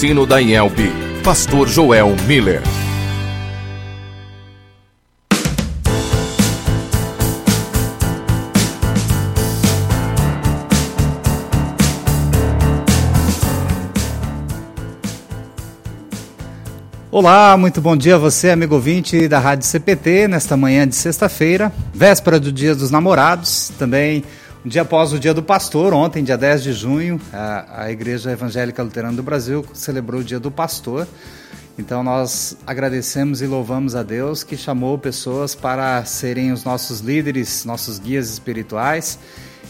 [0.00, 0.90] Sino da IELB,
[1.22, 2.62] Pastor Joel Miller.
[17.10, 21.70] Olá, muito bom dia a você, amigo ouvinte da Rádio CPT, nesta manhã de sexta-feira,
[21.92, 24.24] véspera do Dia dos Namorados, também
[24.64, 28.30] um dia após o Dia do Pastor, ontem, dia 10 de junho, a, a Igreja
[28.30, 31.08] Evangélica Luterana do Brasil celebrou o Dia do Pastor.
[31.78, 37.64] Então nós agradecemos e louvamos a Deus que chamou pessoas para serem os nossos líderes,
[37.64, 39.18] nossos guias espirituais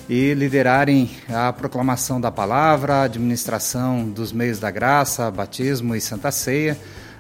[0.09, 6.33] e liderarem a proclamação da palavra, a administração dos meios da graça, batismo e santa
[6.33, 6.77] ceia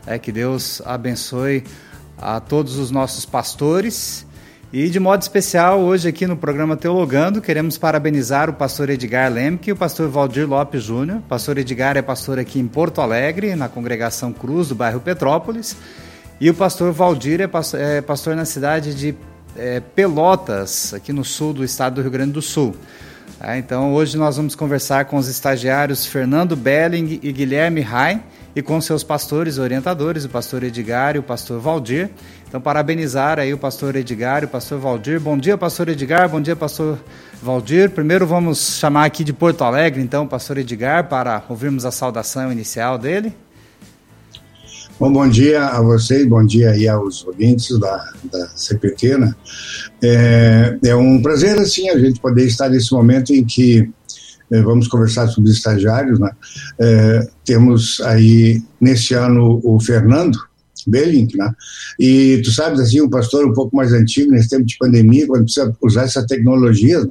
[0.06, 1.62] é que Deus abençoe
[2.18, 4.26] a todos os nossos pastores.
[4.72, 9.70] E de modo especial, hoje aqui no programa Teologando, queremos parabenizar o pastor Edgar Lemke
[9.70, 11.20] e o pastor Valdir Lopes Júnior.
[11.28, 15.76] Pastor Edgar é pastor aqui em Porto Alegre, na congregação Cruz, do bairro Petrópolis.
[16.40, 19.12] E o pastor Valdir é pastor, é pastor na cidade de
[19.56, 22.76] é, Pelotas, aqui no sul do estado do Rio Grande do Sul.
[23.42, 28.22] É, então, hoje nós vamos conversar com os estagiários Fernando Belling e Guilherme Rai
[28.54, 32.10] e com seus pastores orientadores, o pastor Edgar e o pastor Valdir.
[32.48, 35.20] Então, parabenizar aí o pastor Edgar e o pastor Valdir.
[35.20, 36.98] Bom dia, pastor Edgar, bom dia, pastor
[37.40, 37.90] Valdir.
[37.90, 42.50] Primeiro vamos chamar aqui de Porto Alegre, então, o pastor Edgar, para ouvirmos a saudação
[42.50, 43.32] inicial dele.
[44.98, 49.34] Bom, bom dia a vocês, bom dia aí aos ouvintes da, da CPT, né?
[50.02, 53.88] É, é um prazer, assim, a gente poder estar nesse momento em que
[54.62, 56.30] vamos conversar sobre os estagiários, né?
[56.78, 60.38] É, temos aí, nesse ano, o Fernando
[60.86, 61.52] Belling, né?
[61.98, 65.44] E tu sabes, assim, um pastor um pouco mais antigo, nesse tempo de pandemia, quando
[65.44, 67.10] precisa usar essa tecnologia, né?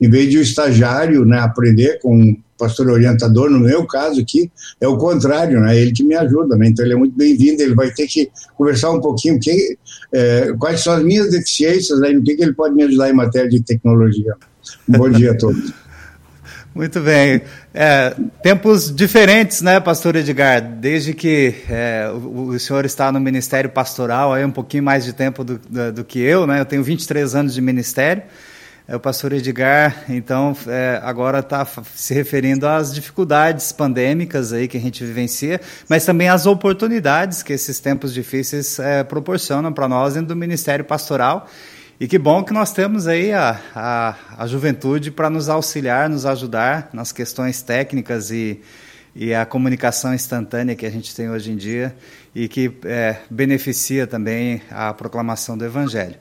[0.00, 4.88] em vez de o estagiário né, aprender com pastor orientador, no meu caso aqui, é
[4.88, 5.78] o contrário, né?
[5.78, 6.68] Ele que me ajuda, né?
[6.68, 9.76] Então ele é muito bem-vindo, ele vai ter que conversar um pouquinho que,
[10.12, 13.14] é, quais são as minhas deficiências, aí, no que, que ele pode me ajudar em
[13.14, 14.34] matéria de tecnologia.
[14.88, 15.72] Bom dia a todos.
[16.76, 17.40] Muito bem.
[17.72, 20.60] É, tempos diferentes, né, pastor Edgar?
[20.60, 25.14] Desde que é, o, o, senhor está no ministério pastoral, aí um pouquinho mais de
[25.14, 26.60] tempo do, do, do que eu, né?
[26.60, 28.24] Eu tenho 23 anos de ministério.
[28.86, 34.76] É, o pastor Edgar, então, é, agora está se referindo às dificuldades pandêmicas aí que
[34.76, 35.58] a gente vivencia,
[35.88, 40.84] mas também às oportunidades que esses tempos difíceis é, proporcionam para nós dentro do ministério
[40.84, 41.48] pastoral
[41.98, 46.26] e que bom que nós temos aí a, a, a juventude para nos auxiliar, nos
[46.26, 48.60] ajudar nas questões técnicas e,
[49.14, 51.96] e a comunicação instantânea que a gente tem hoje em dia
[52.34, 56.16] e que é, beneficia também a proclamação do Evangelho.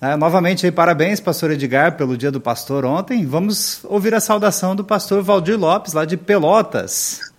[0.00, 3.24] É, novamente, aí, parabéns, pastor Edgar, pelo dia do pastor ontem.
[3.24, 7.29] Vamos ouvir a saudação do pastor Valdir Lopes, lá de Pelotas.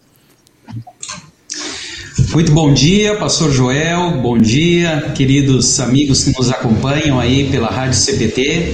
[2.34, 8.00] Muito bom dia, Pastor Joel, bom dia, queridos amigos que nos acompanham aí pela Rádio
[8.00, 8.74] CPT.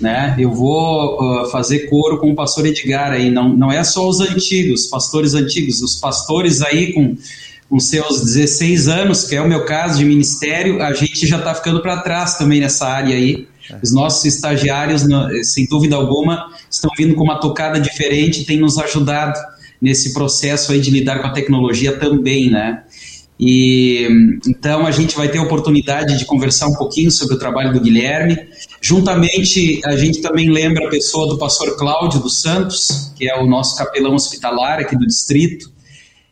[0.00, 0.34] Né?
[0.38, 4.20] Eu vou uh, fazer coro com o pastor Edgar aí, não, não é só os
[4.20, 7.14] antigos, pastores antigos, os pastores aí com,
[7.68, 11.54] com seus 16 anos, que é o meu caso de ministério, a gente já está
[11.54, 13.46] ficando para trás também nessa área aí.
[13.82, 15.04] Os nossos estagiários,
[15.42, 19.38] sem dúvida alguma, estão vindo com uma tocada diferente, têm nos ajudado
[19.84, 22.84] nesse processo aí de lidar com a tecnologia também, né?
[23.38, 24.06] E
[24.46, 27.80] então a gente vai ter a oportunidade de conversar um pouquinho sobre o trabalho do
[27.80, 28.38] Guilherme.
[28.80, 33.46] Juntamente, a gente também lembra a pessoa do pastor Cláudio dos Santos, que é o
[33.46, 35.72] nosso capelão hospitalar aqui do distrito.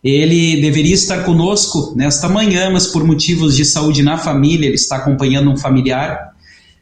[0.03, 4.97] Ele deveria estar conosco nesta manhã, mas por motivos de saúde na família, ele está
[4.97, 6.33] acompanhando um familiar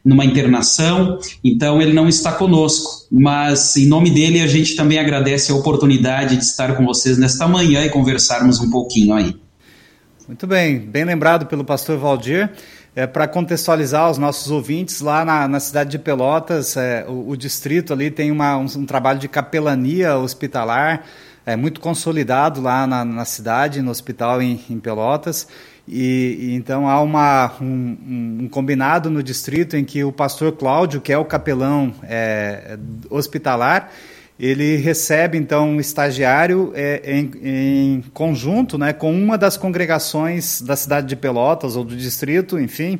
[0.03, 3.05] numa internação, então ele não está conosco.
[3.11, 7.47] Mas em nome dele, a gente também agradece a oportunidade de estar com vocês nesta
[7.47, 9.35] manhã e conversarmos um pouquinho aí.
[10.27, 12.49] Muito bem, bem lembrado pelo pastor Valdir.
[12.95, 17.37] É, Para contextualizar os nossos ouvintes, lá na, na cidade de Pelotas, é, o, o,
[17.37, 21.03] distrito ali tem uma, um, um, trabalho de capelania hospitalar
[21.45, 25.47] é, muito consolidado lá na, na cidade, no hospital em, em Pelotas.
[25.87, 31.01] E, e, então há uma, um, um, combinado no distrito em que o pastor Cláudio,
[31.01, 32.77] que é o capelão é,
[33.09, 33.89] hospitalar,
[34.41, 40.75] ele recebe então um estagiário é, em, em, conjunto né, com uma das congregações da
[40.75, 42.99] cidade de Pelotas ou do distrito, enfim,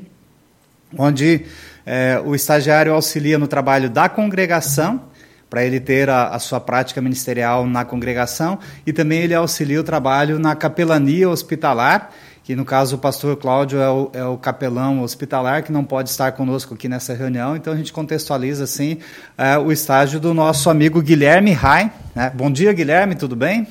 [0.96, 1.48] onde
[1.84, 5.02] é, o estagiário auxilia no trabalho da congregação,
[5.50, 9.84] para ele ter a, a, sua prática ministerial na congregação, e também ele auxilia o
[9.84, 12.12] trabalho na capelania hospitalar
[12.44, 16.10] que no caso o pastor Cláudio é o, é o, capelão hospitalar que não pode
[16.10, 18.98] estar conosco aqui nessa reunião, então a gente contextualiza assim
[19.38, 21.92] é, o estágio do nosso amigo Guilherme Rai.
[22.16, 22.32] Né?
[22.36, 23.68] Bom dia, Guilherme, tudo bem?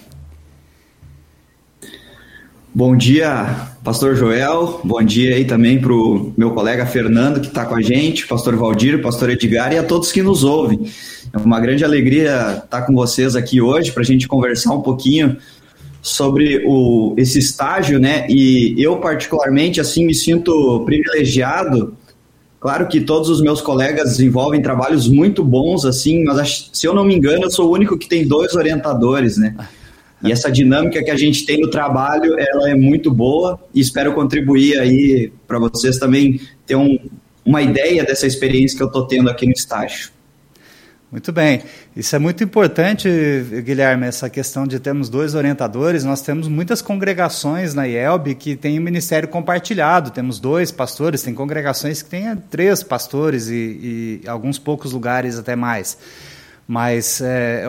[2.72, 4.80] Bom dia, Pastor Joel.
[4.84, 8.54] Bom dia aí também para o meu colega Fernando que está com a gente, Pastor
[8.54, 10.88] Valdir, Pastor Edgar e a todos que nos ouvem.
[11.32, 15.36] É uma grande alegria estar com vocês aqui hoje para a gente conversar um pouquinho
[16.02, 18.26] sobre o, esse estágio, né?
[18.28, 21.96] E eu particularmente assim me sinto privilegiado.
[22.58, 27.04] Claro que todos os meus colegas desenvolvem trabalhos muito bons, assim, mas se eu não
[27.04, 29.56] me engano, eu sou o único que tem dois orientadores, né?
[30.22, 34.12] E essa dinâmica que a gente tem no trabalho, ela é muito boa e espero
[34.12, 36.98] contribuir aí para vocês também ter um,
[37.44, 40.10] uma ideia dessa experiência que eu estou tendo aqui no estágio.
[41.10, 41.64] Muito bem.
[41.96, 43.08] Isso é muito importante,
[43.64, 46.04] Guilherme, essa questão de termos dois orientadores.
[46.04, 50.12] Nós temos muitas congregações na IELB que têm o ministério compartilhado.
[50.12, 55.56] Temos dois pastores, tem congregações que têm três pastores e, e alguns poucos lugares até
[55.56, 55.98] mais.
[56.72, 57.64] Mas é,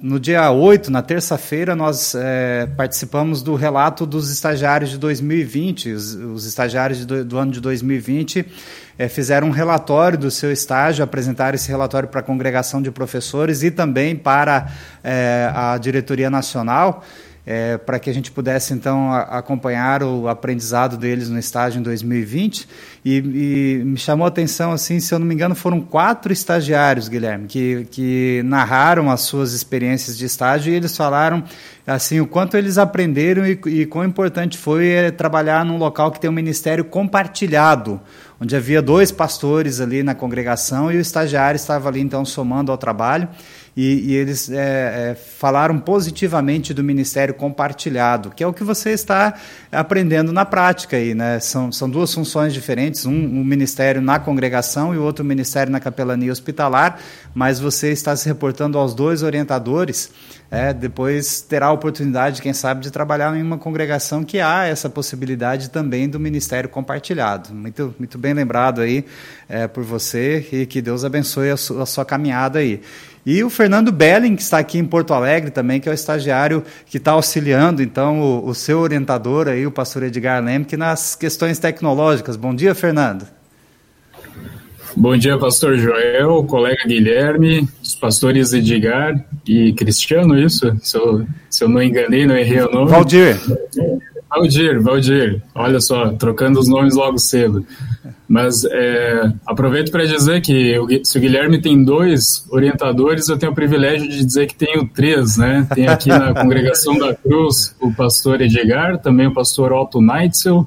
[0.00, 5.92] no dia 8, na terça-feira, nós é, participamos do relato dos estagiários de 2020.
[5.92, 8.44] Os, os estagiários do, do, ano de 2020
[8.98, 13.62] é, fizeram um relatório do seu estágio, apresentaram esse relatório para a congregação de professores
[13.62, 14.72] e também para
[15.04, 17.04] é, a diretoria nacional
[17.46, 21.82] é, para que a gente pudesse então a, acompanhar o aprendizado deles no estágio em
[21.82, 22.68] 2020
[23.04, 27.08] e, e, me chamou a atenção assim, se eu não me engano, foram quatro estagiários,
[27.08, 31.44] Guilherme, que, que narraram as suas experiências de estágio e eles falaram
[31.86, 36.18] assim o quanto eles aprenderam e, e quão importante foi é, trabalhar num local que
[36.18, 38.00] tem um ministério compartilhado
[38.40, 42.76] onde havia dois pastores ali na congregação e o estagiário estava ali então somando ao
[42.76, 43.28] trabalho
[43.76, 48.90] e, e eles é, é, falaram positivamente do ministério compartilhado, que é o que você
[48.90, 49.34] está
[49.70, 51.38] aprendendo na prática aí, né?
[51.40, 55.78] São, são duas funções diferentes, um, um ministério na congregação e o outro ministério na
[55.78, 56.98] capelania hospitalar,
[57.34, 60.10] mas você está se reportando aos dois orientadores.
[60.48, 64.88] É, depois terá a oportunidade, quem sabe, de trabalhar em uma congregação que há essa
[64.88, 67.52] possibilidade também do ministério compartilhado.
[67.52, 69.04] Muito, muito bem lembrado aí
[69.48, 72.80] é, por você e que Deus abençoe a a sua caminhada aí.
[73.26, 76.62] E o Fernando Belling, que está aqui em Porto Alegre também, que é o estagiário
[76.86, 81.58] que está auxiliando, então, o, o, seu orientador aí, o pastor Edgar Lemke, nas questões
[81.58, 82.36] tecnológicas.
[82.36, 83.26] Bom dia, Fernando.
[84.96, 90.74] Bom dia, pastor Joel, colega Guilherme, os pastores Edgar e Cristiano, isso?
[90.80, 92.90] Se eu, se eu não enganei, não errei o nome.
[92.92, 93.36] Valdir.
[94.30, 95.42] Valdir, Valdir.
[95.52, 97.66] Olha só, trocando os nomes logo cedo.
[98.28, 103.54] Mas é, aproveito para dizer que se o Guilherme tem dois orientadores, eu tenho o
[103.54, 105.66] privilégio de dizer que tenho três, né?
[105.72, 110.66] Tem aqui na Congregação da Cruz o pastor Edgar, também o pastor Otto Neitzel,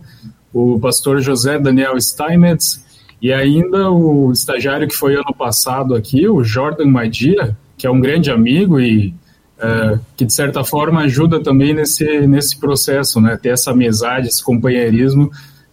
[0.54, 2.86] o pastor José Daniel Steinmetz
[3.22, 8.00] e ainda o estagiário que foi ano passado aqui, o Jordan Madia, que é um
[8.00, 9.14] grande amigo e
[9.60, 13.36] é, que de certa forma ajuda também nesse, nesse processo, né?
[13.36, 15.30] Ter essa amizade, esse companheirismo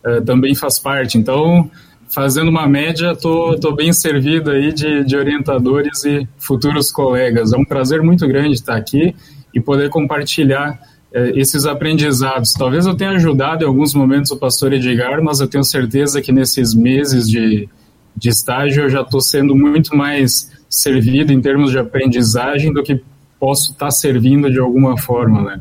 [0.07, 1.19] uh, também faz parte.
[1.19, 1.71] Então,
[2.09, 7.53] fazendo uma média, tô, tô bem servido aí de, de orientadores e futuros colegas.
[7.53, 9.15] É um prazer muito grande estar aqui
[9.53, 10.81] e poder compartilhar
[11.13, 12.53] uh, esses aprendizados.
[12.53, 16.33] Talvez eu tenha ajudado em alguns momentos o pastor Edgar, mas eu tenho certeza que
[16.33, 17.69] nesses meses de,
[18.17, 23.03] de estágio eu já estou sendo muito mais servido em termos de aprendizagem do que
[23.39, 25.61] posso estar servindo de alguma forma, né?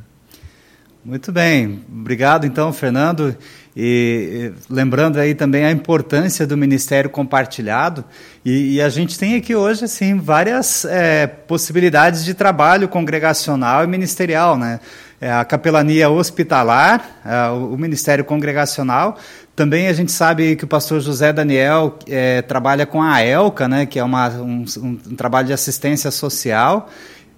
[1.04, 3.36] Muito bem, obrigado então, Fernando.
[3.78, 8.06] E, lembrando aí também a importância do Ministério Compartilhado,
[8.44, 13.88] e, e a gente tem aqui hoje assim várias é, possibilidades de trabalho congregacional e
[13.88, 14.80] ministerial, né?
[15.20, 19.18] É, a capelania hospitalar, é, o Ministério Congregacional.
[19.56, 23.86] Também a gente sabe que o pastor José Daniel é, trabalha com a ELCA, né,
[23.86, 26.90] que é uma, um, um trabalho de assistência social.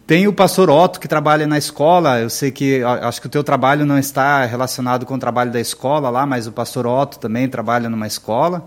[0.08, 2.18] Tem o pastor Otto que trabalha na escola.
[2.22, 5.60] Eu sei que acho que o teu trabalho não está relacionado com o trabalho da
[5.60, 8.66] escola lá, mas o pastor Otto também trabalha numa escola.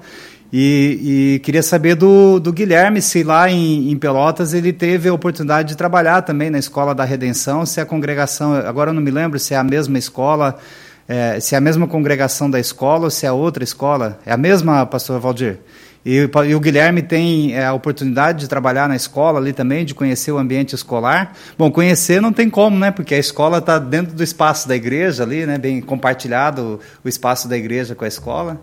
[0.52, 5.14] E, e queria saber do, do, Guilherme se lá em, em, Pelotas ele teve a
[5.14, 9.12] oportunidade de trabalhar também na escola da Redenção, se a congregação, agora eu não me
[9.12, 10.58] lembro se é a mesma escola,
[11.08, 14.18] é, se é a mesma congregação da escola ou se é outra escola.
[14.26, 15.58] É a mesma, pastor Valdir?
[16.04, 19.94] E, e, o Guilherme tem é, a oportunidade de trabalhar na escola ali também, de
[19.94, 21.34] conhecer o ambiente escolar.
[21.58, 22.90] Bom, conhecer não tem como, né?
[22.90, 25.58] Porque a escola está dentro do espaço da igreja ali, né?
[25.58, 28.62] Bem compartilhado o, espaço da igreja com a escola.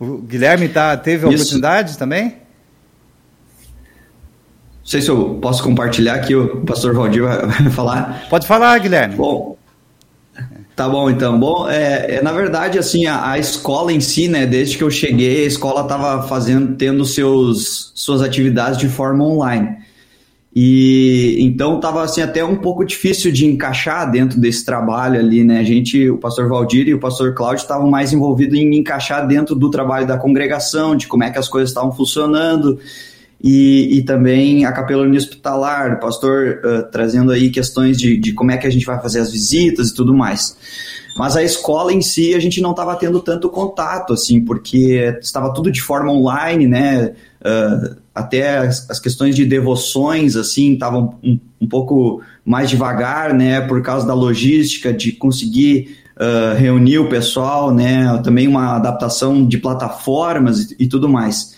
[0.00, 1.42] O Guilherme tá, teve a Isso.
[1.42, 2.24] oportunidade também?
[2.24, 8.26] Não sei se eu posso compartilhar aqui, o pastor Valdir vai falar.
[8.28, 9.14] Pode falar, Guilherme.
[9.14, 9.56] Bom,
[10.74, 11.38] Tá bom, então.
[11.38, 14.90] Bom, é, é na verdade, assim, a, a, escola em si, né, desde que eu
[14.90, 19.76] cheguei, a escola estava fazendo, tendo seus, suas atividades de forma online.
[20.54, 25.60] E então estava assim até um pouco difícil de encaixar dentro desse trabalho ali, né?
[25.60, 29.54] A gente, o pastor Valdir e o pastor Cláudio estavam mais envolvidos em encaixar dentro
[29.54, 32.78] do trabalho da congregação, de como é que as coisas estavam funcionando.
[33.42, 38.52] E, e também a capelania hospitalar, o pastor uh, trazendo aí questões de, de como
[38.52, 40.56] é que a gente vai fazer as visitas e tudo mais.
[41.16, 45.52] Mas a escola em si a gente não estava tendo tanto contato, assim, porque estava
[45.52, 47.12] tudo de forma online, né?
[47.40, 53.60] Uh, até as, as, questões de devoções, assim, estavam um, um, pouco mais devagar, né?
[53.60, 58.20] Por causa da logística, de conseguir uh, reunir o pessoal, né?
[58.22, 61.54] Também uma adaptação de plataformas e, e tudo mais.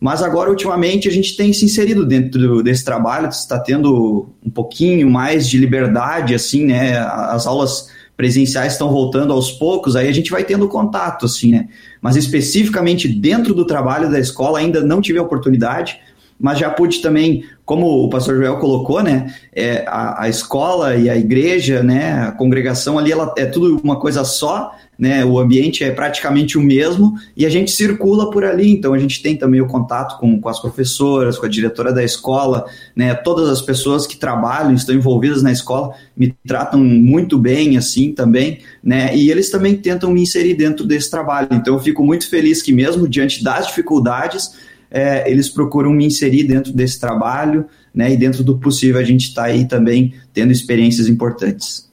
[0.00, 5.10] Mas agora, ultimamente, a gente tem se inserido dentro desse trabalho, está tendo um pouquinho
[5.10, 6.96] mais de liberdade, assim, né?
[6.98, 11.68] As aulas presenciais estão voltando aos poucos, aí a gente vai tendo contato, assim, né?
[12.00, 16.00] Mas especificamente dentro do trabalho da escola ainda não tive a oportunidade,
[16.38, 19.32] mas já pude também, como o pastor Joel colocou, né?
[19.54, 22.14] É, a, a escola e a igreja, né?
[22.14, 25.24] A congregação ali, ela é tudo uma coisa só, né?
[25.24, 29.22] O ambiente é praticamente o mesmo e a gente circula por ali, então a gente
[29.22, 33.14] tem também o contato com, com as professoras, com a diretora da escola, né?
[33.14, 38.58] Todas as pessoas que trabalham, estão envolvidas na escola, me tratam muito bem, assim, também,
[38.82, 39.16] né?
[39.16, 41.46] E eles também tentam me inserir dentro desse trabalho.
[41.52, 44.58] Então eu fico muito feliz que mesmo diante das dificuldades,
[44.90, 48.12] é, eles procuram me inserir dentro desse trabalho, né?
[48.12, 51.88] E dentro do possível a gente está aí também tendo experiências importantes.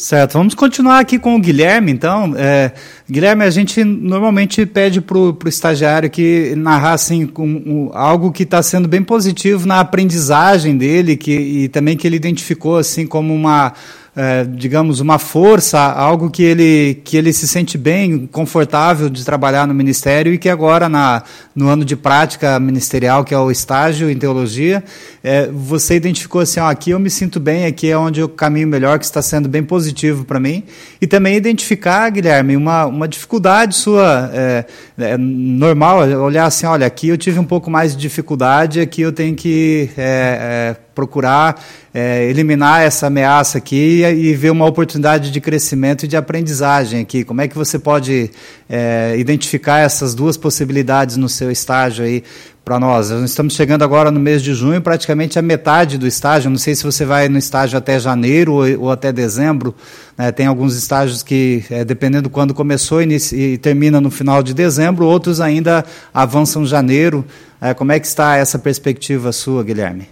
[0.00, 2.32] Certo, vamos continuar aqui com o Guilherme, então.
[2.34, 2.72] É,
[3.08, 8.62] Guilherme, a gente normalmente pede para o estagiário que narrasse assim, um, algo que está
[8.62, 13.74] sendo bem positivo na aprendizagem dele que, e também que ele identificou assim como uma,
[14.20, 19.66] é, digamos, uma força, algo que ele, que ele se sente bem, confortável de trabalhar
[19.66, 21.22] no ministério e que agora, na,
[21.56, 24.84] no ano de prática ministerial, que é o estágio em teologia,
[25.24, 28.68] é, você identificou assim, ó, aqui eu me sinto bem, aqui é onde eu caminho
[28.68, 30.64] melhor, que está sendo bem positivo para mim.
[31.00, 34.66] E também identificar, Guilherme, uma, uma dificuldade sua, é,
[34.98, 39.12] é, normal, olhar assim, olha, aqui eu tive um pouco mais de dificuldade, aqui eu
[39.12, 41.58] tenho que é, é, procurar
[41.94, 47.24] é, eliminar essa ameaça aqui e, ver uma oportunidade de crescimento e de aprendizagem aqui.
[47.24, 48.30] Como é que você pode
[48.68, 52.22] é, identificar essas duas possibilidades no seu estágio aí
[52.62, 53.08] para nós?
[53.08, 56.50] Nós estamos chegando agora no mês de junho, praticamente a metade do estágio.
[56.50, 59.74] Não sei se você vai no estágio até janeiro ou, ou até dezembro.
[60.18, 60.30] Né?
[60.30, 65.40] Tem alguns estágios que, é, dependendo quando começou e termina no final de dezembro, outros
[65.40, 67.24] ainda avançam janeiro.
[67.58, 70.06] É, como é que está essa perspectiva sua, Guilherme?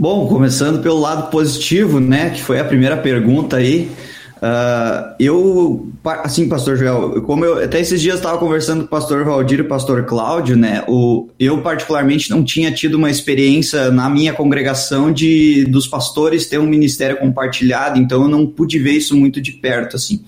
[0.00, 3.90] Bom, começando pelo lado positivo, né, que foi a primeira pergunta aí.
[4.36, 5.88] Uh, eu,
[6.22, 9.62] assim, pastor Joel, como eu até esses dias estava conversando com o pastor Valdir e
[9.62, 10.84] o pastor Cláudio, né?
[10.86, 16.60] O, eu, particularmente, não tinha tido uma experiência na minha congregação de dos pastores ter
[16.60, 20.22] um ministério compartilhado, então eu não pude ver isso muito de perto, assim.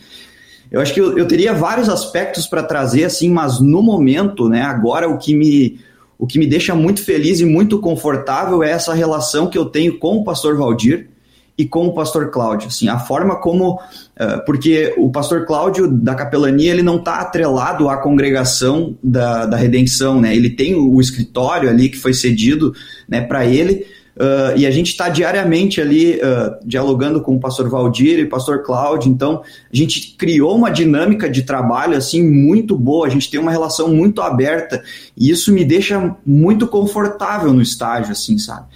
[0.69, 4.63] Eu acho que eu, eu teria vários aspectos para trazer, assim, mas no momento, né,
[4.63, 5.79] agora o que me
[6.21, 9.99] o que me deixa muito feliz e muito confortável é essa relação que eu tenho
[9.99, 11.09] com o pastor Valdir
[11.57, 16.15] e com o pastor Cláudio, assim, a forma como, uh, porque o pastor Cláudio da
[16.15, 21.71] capelania, ele não está atrelado à congregação da, da redenção, né, ele tem o escritório
[21.71, 22.75] ali que foi cedido,
[23.09, 23.87] né, para ele,
[24.21, 28.29] Uh, e a gente está diariamente ali uh, dialogando com o pastor Valdir e o
[28.29, 29.41] pastor Cláudio, então
[29.73, 33.89] a gente criou uma dinâmica de trabalho assim muito boa, a gente tem uma relação
[33.89, 34.83] muito aberta.
[35.17, 38.67] E isso me deixa muito confortável no estágio, assim, sabe?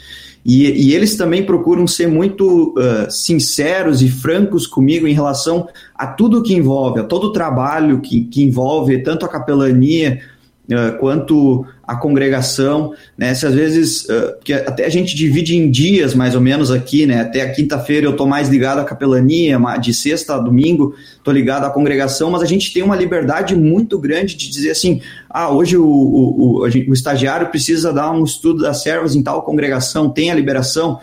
[0.42, 6.06] E, e eles também procuram ser muito uh, sinceros e francos comigo em relação a
[6.06, 10.22] tudo que envolve, a todo o trabalho que, que envolve tanto a capelania
[10.70, 13.34] uh, quanto a congregação, né?
[13.34, 17.06] Se às vezes, uh, porque até a gente divide em dias mais ou menos aqui,
[17.06, 17.20] né?
[17.20, 20.94] Até a quinta-feira eu tô mais ligado à capelania, de sexta a domingo
[21.24, 25.00] tô ligado à congregação, mas a gente tem uma liberdade muito grande de dizer assim,
[25.28, 29.42] ah, hoje o, o, o, o estagiário precisa dar um estudo das servas em tal
[29.42, 31.00] congregação, tem a liberação?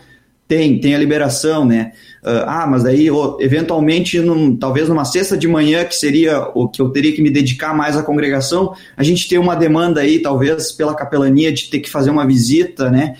[0.47, 1.93] Tem, tem a liberação, né?
[2.23, 3.07] Uh, ah, mas daí,
[3.39, 7.31] eventualmente, num, talvez numa sexta de manhã, que seria o que eu teria que me
[7.31, 11.79] dedicar mais à congregação, a gente tem uma demanda aí, talvez pela capelania, de ter
[11.79, 13.15] que fazer uma visita, né?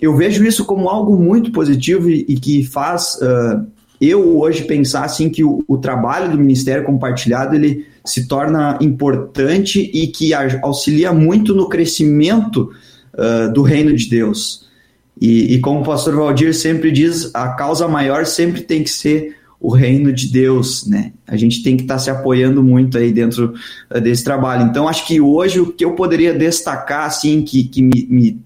[0.00, 3.66] Eu vejo isso como algo muito positivo e, e que faz uh,
[4.00, 9.90] eu hoje pensar assim que o, o, trabalho do ministério compartilhado ele se torna importante
[9.92, 10.32] e que
[10.62, 12.70] auxilia muito no crescimento
[13.14, 14.67] uh, do reino de Deus.
[15.20, 19.36] E, e, como o pastor Valdir sempre diz, a causa maior sempre tem que ser
[19.60, 21.12] o reino de Deus, né?
[21.26, 23.54] A gente tem que estar tá se apoiando muito aí dentro
[23.90, 24.62] uh, desse trabalho.
[24.62, 28.40] Então, acho que hoje o que eu poderia destacar, assim, que, que me, me,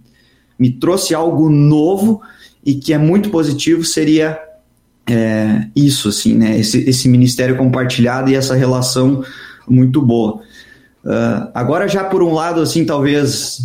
[0.59, 2.23] me trouxe algo novo
[2.65, 4.39] e que é muito positivo seria
[5.07, 6.59] é, isso, assim, né?
[6.59, 9.23] Esse, esse ministério compartilhado e essa relação
[9.69, 10.41] muito boa.
[11.05, 13.61] Uh, agora, já por um lado, assim, talvez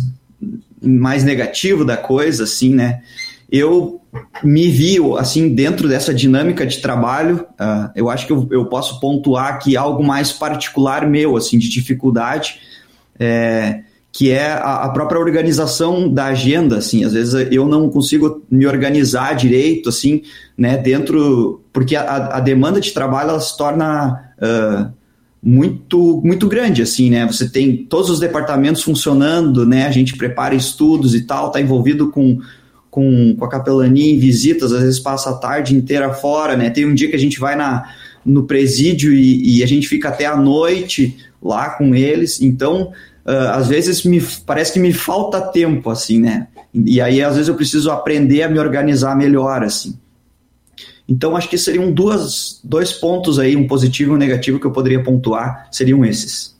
[0.82, 3.02] mais negativo da coisa, assim, né?
[3.50, 4.00] Eu
[4.42, 9.00] me vi, assim, dentro dessa dinâmica de trabalho, uh, eu acho que eu, eu, posso
[9.00, 12.60] pontuar aqui algo mais particular meu, assim, de dificuldade,
[13.18, 13.80] é,
[14.12, 18.66] que é a, a, própria organização da agenda, assim, às vezes eu não consigo me
[18.66, 20.22] organizar direito, assim,
[20.56, 24.32] né, dentro, porque a, a demanda de trabalho, ela se torna...
[24.38, 24.97] Uh,
[25.48, 27.26] muito muito grande assim né?
[27.26, 29.86] Você tem todos os departamentos funcionando né?
[29.86, 32.38] A gente prepara estudos e tal tá envolvido com
[32.90, 36.68] com, com a capelania em visitas às vezes passa a tarde inteira fora né?
[36.68, 37.88] Tem um dia que a gente vai na
[38.26, 42.42] no presídio e, e a gente fica até a noite lá com eles.
[42.42, 42.92] Então
[43.24, 46.48] uh, às vezes me parece que me falta tempo assim né?
[46.74, 49.98] E aí às vezes eu preciso aprender a me organizar melhor assim
[51.08, 54.70] então, acho que seriam duas, dois pontos aí, um positivo e um negativo, que eu
[54.70, 56.54] poderia pontuar, seriam esses.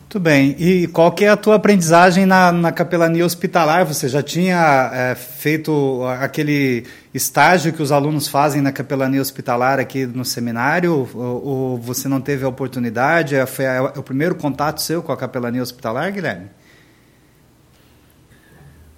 [0.00, 0.56] Muito bem.
[0.58, 3.86] E qual que é a tua aprendizagem na, na capelania hospitalar?
[3.86, 6.84] Você já tinha é, feito aquele
[7.14, 11.08] estágio que os alunos fazem na capelania hospitalar aqui no seminário?
[11.14, 13.34] Ou, ou você não teve a oportunidade?
[13.34, 16.46] É, foi a, o primeiro contato seu com a capelania hospitalar, Guilherme?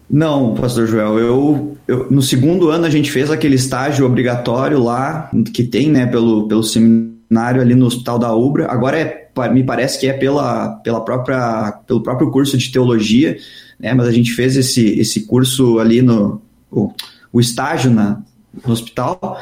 [0.09, 5.31] Não, pastor Joel, eu, eu, no segundo ano a gente fez aquele estágio obrigatório lá,
[5.53, 8.71] que tem, né, pelo, pelo seminário ali no Hospital da Ubra.
[8.71, 13.37] Agora é, me parece que é pela, pela própria, pelo próprio curso de teologia,
[13.81, 16.93] né, mas a gente fez esse, esse curso ali no, o,
[17.33, 18.21] o estágio na,
[18.65, 19.41] no hospital.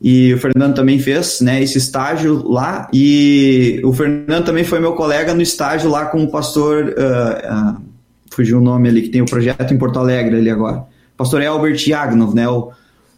[0.00, 2.88] E o Fernando também fez né, esse estágio lá.
[2.92, 6.92] E o Fernando também foi meu colega no estágio lá com o pastor.
[6.98, 7.91] Uh, uh,
[8.34, 10.84] fugiu o nome ali, que tem o projeto em Porto Alegre ali agora.
[11.16, 12.72] Pastor Albert Yagnov, né, o,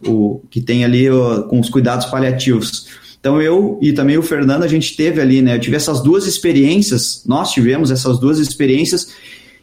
[0.06, 2.88] o, que tem ali o, com os cuidados paliativos.
[3.18, 6.26] Então eu e também o Fernando, a gente teve ali, né, eu tive essas duas
[6.26, 9.14] experiências, nós tivemos essas duas experiências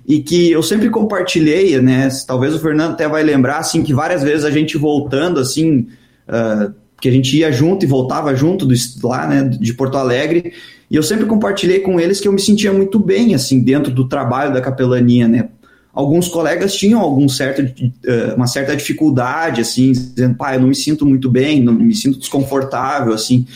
[0.07, 4.23] e que eu sempre compartilhei, né, talvez o Fernando até vai lembrar, assim, que várias
[4.23, 5.87] vezes a gente voltando, assim,
[6.27, 10.53] uh, que a gente ia junto e voltava junto do, lá, né, de Porto Alegre,
[10.91, 14.09] e eu sempre compartilhei com eles que eu me sentia muito bem, assim, dentro do
[14.09, 15.47] trabalho da capelania, né?
[15.93, 20.75] Alguns colegas tinham algum certo, eh, uma certa dificuldade, assim, dizendo, pai, eu não me
[20.75, 23.47] sinto muito bem, não me sinto desconfortável, assim.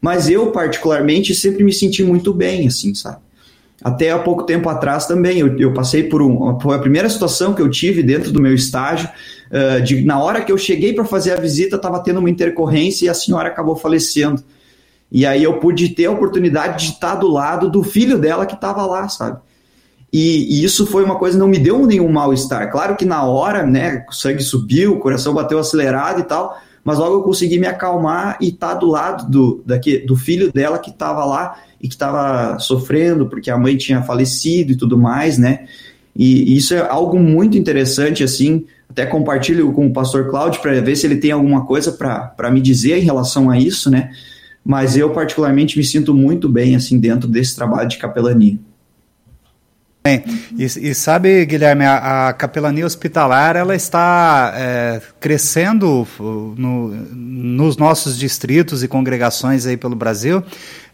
[0.00, 3.18] Mas eu, particularmente, sempre me senti muito bem, assim, sabe?
[3.84, 6.58] Até há pouco tempo atrás também, eu, eu passei por um.
[6.58, 9.10] Foi a primeira situação que eu tive dentro do meu estágio.
[9.50, 13.04] Uh, de, na hora que eu cheguei para fazer a visita, estava tendo uma intercorrência
[13.04, 14.42] e a senhora acabou falecendo.
[15.10, 18.54] E aí eu pude ter a oportunidade de estar do lado do filho dela que
[18.54, 19.38] estava lá, sabe?
[20.12, 22.70] E, e, isso foi uma coisa não me deu nenhum mal-estar.
[22.70, 26.98] Claro que na hora, né, o sangue subiu, o coração bateu acelerado e tal, mas
[26.98, 30.90] logo eu consegui me acalmar e estar do lado do, daqui, do filho dela que
[30.90, 35.66] estava lá e que estava sofrendo porque a mãe tinha falecido e tudo mais, né?
[36.16, 38.64] E, e isso é algo muito interessante, assim.
[38.88, 42.60] Até compartilho com o pastor Cláudio para ver se ele tem alguma coisa para me
[42.60, 44.10] dizer em relação a isso, né?
[44.68, 48.58] Mas eu particularmente me sinto muito bem assim dentro desse trabalho de capelania.
[50.04, 50.22] Bem,
[50.58, 58.18] e, e, sabe, Guilherme, a, a, capelania hospitalar ela está é, crescendo no, nos nossos
[58.18, 60.42] distritos e congregações aí pelo Brasil.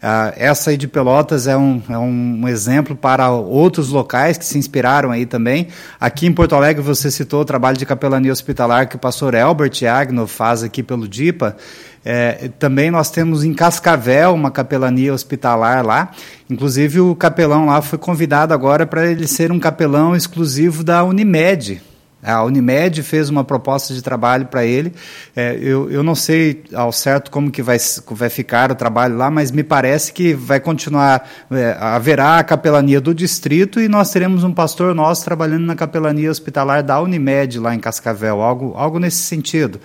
[0.01, 4.57] Ah, essa aí de Pelotas é um, é um exemplo para outros locais que se
[4.57, 5.67] inspiraram aí também.
[5.99, 9.83] Aqui em Porto Alegre você citou o trabalho de capelania hospitalar que o pastor Albert
[9.83, 11.57] Agno faz aqui pelo DIPA.
[12.05, 16.11] É, também nós temos em Cascavel uma capelania hospitalar lá.
[16.47, 21.81] Inclusive o capelão lá foi convidado agora para ele ser um capelão exclusivo da Unimed.
[22.25, 24.91] A Unimed fez uma proposta de trabalho para ele.
[25.35, 27.77] É, eu, eu não sei ao certo como que vai,
[28.09, 31.29] vai ficar o trabalho lá, mas me parece que vai continuar.
[31.51, 36.31] É, haverá a capelania do distrito e nós teremos um pastor nosso trabalhando na capelania
[36.31, 39.79] hospitalar da Unimed lá em Cascavel, algo, algo nesse sentido.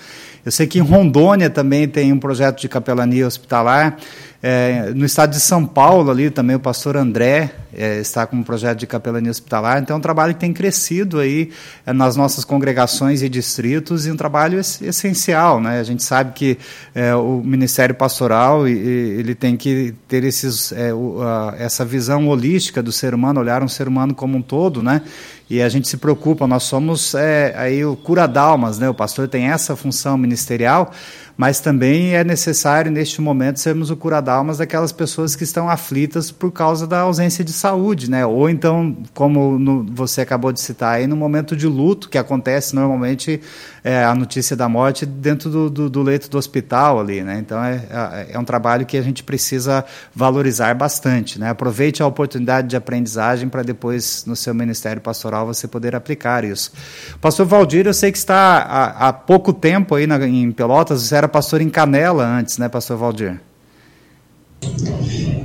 [0.45, 3.99] Eu sei que em Rondônia também tem um projeto de capelania hospitalar.
[4.43, 8.43] É, no estado de São Paulo, ali também o pastor André é, está com um
[8.43, 9.83] projeto de capelania hospitalar.
[9.83, 11.51] Então, é um trabalho que tem crescido aí
[11.85, 15.61] é, nas nossas congregações e distritos e um trabalho essencial.
[15.61, 15.79] Né?
[15.79, 16.57] A gente sabe que
[16.95, 22.27] é, o Ministério Pastoral e, ele tem que ter esses, é, o, a, essa visão
[22.27, 25.03] holística do ser humano, olhar um ser humano como um todo, né?
[25.51, 28.89] E a gente se preocupa, nós somos é, aí o cura dalmas, né?
[28.89, 30.93] O pastor tem essa função ministerial,
[31.37, 36.53] mas também é necessário, neste momento, sermos o cura-dalmas daquelas pessoas que estão aflitas por
[36.53, 38.25] causa da ausência de saúde, né?
[38.25, 42.73] Ou então, como no, você acabou de citar aí, no momento de luto, que acontece
[42.73, 43.41] normalmente
[43.83, 47.39] é, a notícia da morte dentro do, do, do, leito do hospital ali, né?
[47.39, 51.51] Então, é, é, é um trabalho que a gente precisa valorizar bastante, né?
[51.51, 56.73] Aproveite a oportunidade de aprendizagem para depois, no seu ministério pastoral, você poder aplicar isso.
[57.21, 61.17] Pastor Valdir, eu sei que está há, há pouco tempo aí na, em Pelotas, você
[61.17, 63.41] era pastor em Canela antes, né, pastor Valdir?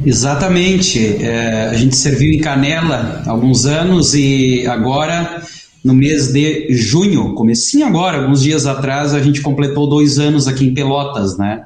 [0.05, 1.23] Exatamente.
[1.23, 5.41] É, a gente serviu em Canela há alguns anos e agora,
[5.85, 10.65] no mês de junho, comecinho agora, alguns dias atrás, a gente completou dois anos aqui
[10.65, 11.65] em Pelotas, né?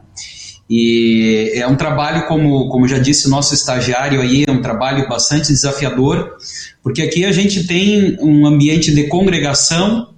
[0.69, 5.07] E é um trabalho, como, como já disse o nosso estagiário aí, é um trabalho
[5.07, 6.33] bastante desafiador,
[6.83, 10.09] porque aqui a gente tem um ambiente de congregação,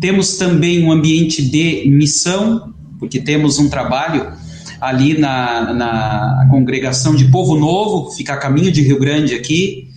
[0.00, 4.32] temos também um ambiente de missão, porque temos um trabalho
[4.80, 9.89] ali na, na congregação de Povo Novo, fica a caminho de Rio Grande aqui,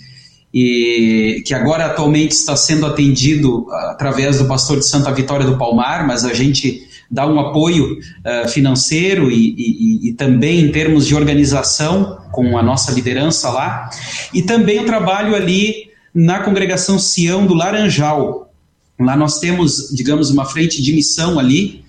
[0.53, 6.05] e que agora atualmente está sendo atendido através do pastor de Santa Vitória do Palmar,
[6.05, 11.15] mas a gente dá um apoio uh, financeiro e, e, e, também em termos de
[11.15, 13.89] organização com a nossa liderança lá,
[14.33, 18.51] e também o trabalho ali na congregação Sião do Laranjal.
[18.99, 21.83] Lá nós temos, digamos, uma frente de missão ali,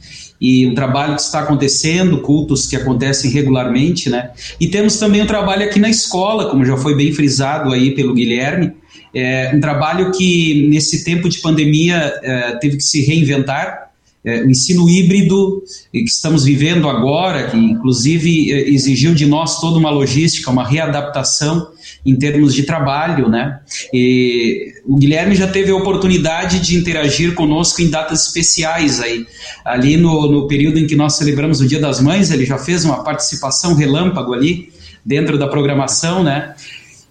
[0.45, 4.29] e um trabalho que está acontecendo, cultos que acontecem regularmente, né?
[4.61, 8.13] E temos também um trabalho aqui na escola, como já foi bem frisado aí pelo
[8.13, 8.75] Guilherme,
[9.15, 13.91] é um trabalho que nesse tempo de pandemia é, teve que se reinventar,
[14.23, 19.79] é, o ensino híbrido que estamos vivendo agora, que inclusive é, exigiu de nós toda
[19.79, 21.69] uma logística, uma readaptação
[22.05, 23.61] em termos de trabalho, né?
[23.93, 29.27] E o Guilherme já teve a oportunidade de interagir conosco em datas especiais aí.
[29.65, 32.85] Ali no, no período em que nós celebramos o Dia das Mães, ele já fez
[32.85, 34.73] uma participação relâmpago ali
[35.05, 36.55] dentro da programação, né?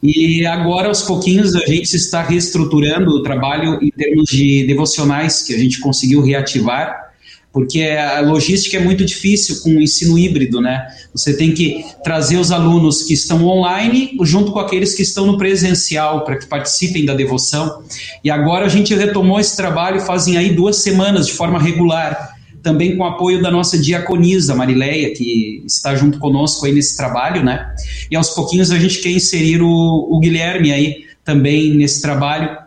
[0.02, 5.54] E agora, aos pouquinhos, a gente está reestruturando o trabalho em termos de devocionais que
[5.56, 7.13] a gente conseguiu reativar
[7.54, 10.88] porque a logística é muito difícil com o ensino híbrido, né?
[11.14, 15.38] Você tem que trazer os alunos que estão online junto com aqueles que estão no
[15.38, 17.84] presencial para que participem da devoção.
[18.24, 22.98] E agora a gente retomou esse trabalho fazem aí duas semanas de forma regular, também
[22.98, 27.72] com o apoio da nossa diaconisa Marileia, que está junto conosco aí nesse trabalho, né?
[28.10, 32.63] E aos pouquinhos a gente quer inserir o, o Guilherme aí também nesse trabalho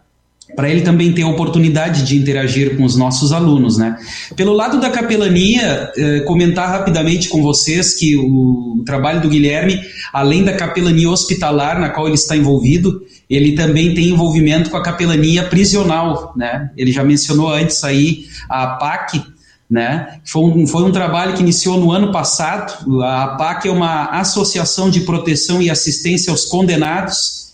[0.56, 3.98] para ele também ter a oportunidade de interagir com os nossos alunos, né?
[4.34, 9.80] Pelo lado da capelania, eh, comentar rapidamente com vocês que o, trabalho do Guilherme,
[10.12, 14.82] além da capelania hospitalar na qual ele está envolvido, ele também tem envolvimento com a
[14.82, 16.70] capelania prisional, né?
[16.76, 19.22] Ele já mencionou antes aí a PAC,
[19.68, 20.20] né?
[20.24, 23.02] Foi um, foi um trabalho que iniciou no ano passado.
[23.02, 27.45] A APAC é uma associação de proteção e assistência aos condenados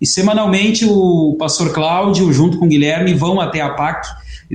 [0.00, 4.06] e semanalmente o pastor Cláudio, junto com o Guilherme, vão até a PAC.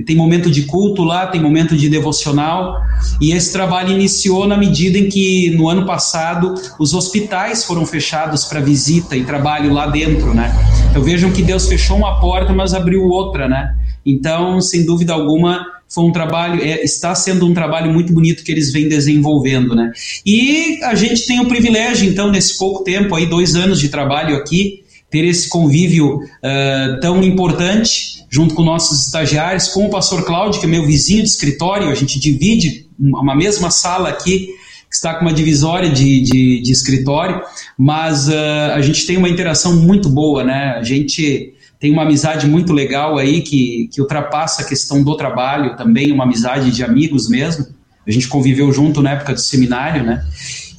[0.06, 2.80] Tem momento de culto lá, tem momento de devocional.
[3.20, 8.44] E esse trabalho iniciou na medida em que, no ano passado, os hospitais foram fechados
[8.44, 10.52] para visita e trabalho lá dentro, né?
[10.90, 13.76] Então vejam que Deus fechou uma porta, mas abriu outra, né?
[14.04, 18.50] Então, sem dúvida alguma, foi um trabalho, é, está sendo um trabalho muito bonito que
[18.50, 19.92] eles vêm desenvolvendo, né?
[20.26, 24.36] E a gente tem o privilégio, então, nesse pouco tempo, aí, dois anos de trabalho
[24.36, 24.83] aqui,
[25.14, 30.66] ter esse convívio uh, tão importante junto com nossos estagiários, com o pastor Cláudio, que
[30.66, 34.48] é meu vizinho de escritório, a gente divide uma mesma sala aqui,
[34.90, 37.40] que está com uma divisória de, de, de escritório,
[37.78, 40.74] mas uh, a gente tem uma interação muito boa, né?
[40.76, 45.76] A gente tem uma amizade muito legal aí que, que ultrapassa a questão do trabalho,
[45.76, 47.66] também uma amizade de amigos mesmo.
[48.04, 50.24] A gente conviveu junto na época do seminário, né?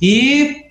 [0.02, 0.65] E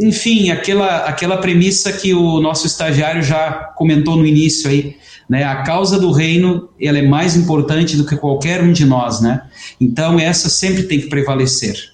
[0.00, 4.96] enfim, aquela, aquela premissa que o nosso estagiário já comentou no início aí,
[5.28, 5.44] né?
[5.44, 9.42] A causa do reino, ela é mais importante do que qualquer um de nós, né?
[9.80, 11.90] Então, essa sempre tem que prevalecer.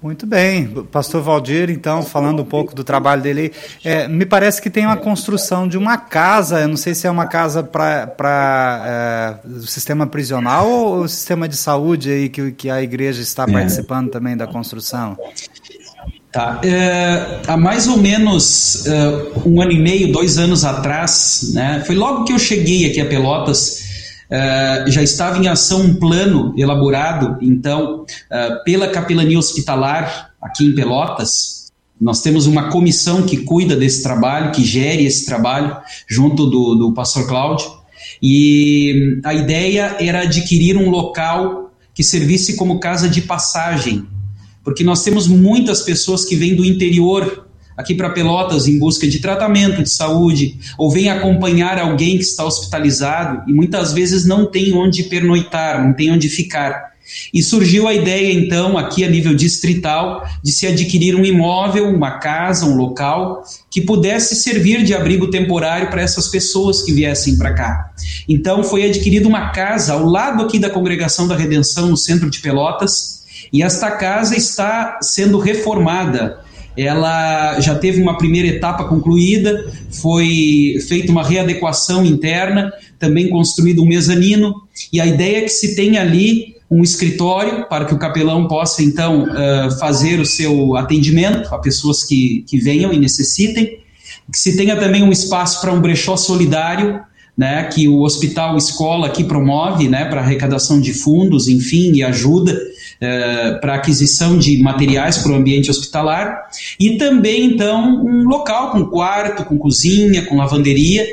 [0.00, 4.70] Muito bem, Pastor Valdir, então, falando um pouco do trabalho dele, é, me parece que
[4.70, 9.48] tem uma construção de uma casa, eu não sei se é uma casa para é,
[9.48, 13.52] o sistema prisional ou o sistema de saúde aí que, que a igreja está é.
[13.52, 15.18] participando também da construção.
[16.32, 16.60] Tá.
[16.62, 21.94] É, há mais ou menos é, um ano e meio, dois anos atrás, né, foi
[21.94, 23.86] logo que eu cheguei aqui a Pelotas,
[24.30, 30.74] é, já estava em ação um plano elaborado, então, é, pela capelania hospitalar aqui em
[30.74, 31.72] Pelotas.
[31.98, 36.92] Nós temos uma comissão que cuida desse trabalho, que gere esse trabalho, junto do, do
[36.92, 37.66] pastor Cláudio.
[38.22, 44.06] E a ideia era adquirir um local que servisse como casa de passagem,
[44.66, 49.20] porque nós temos muitas pessoas que vêm do interior aqui para Pelotas em busca de
[49.20, 54.72] tratamento de saúde, ou vêm acompanhar alguém que está hospitalizado e muitas vezes não tem
[54.72, 56.96] onde pernoitar, não tem onde ficar.
[57.32, 62.18] E surgiu a ideia, então, aqui a nível distrital, de se adquirir um imóvel, uma
[62.18, 67.54] casa, um local que pudesse servir de abrigo temporário para essas pessoas que viessem para
[67.54, 67.92] cá.
[68.28, 72.40] Então, foi adquirida uma casa ao lado aqui da Congregação da Redenção, no centro de
[72.40, 73.16] Pelotas,
[73.52, 76.40] e esta casa está sendo reformada.
[76.76, 83.86] Ela já teve uma primeira etapa concluída, foi feita uma readequação interna, também construído um
[83.86, 84.54] mezanino,
[84.92, 88.82] e a ideia é que se tenha ali um escritório para que o capelão possa
[88.82, 93.78] então uh, fazer o seu atendimento a pessoas que, que venham e necessitem,
[94.30, 97.00] que se tenha também um espaço para um brechó solidário,
[97.36, 102.52] né, que o hospital escola aqui promove, né, para arrecadação de fundos, enfim, e ajuda
[102.52, 106.48] uh, para aquisição de materiais para o ambiente hospitalar,
[106.80, 111.06] e também então um local com quarto, com cozinha, com lavanderia,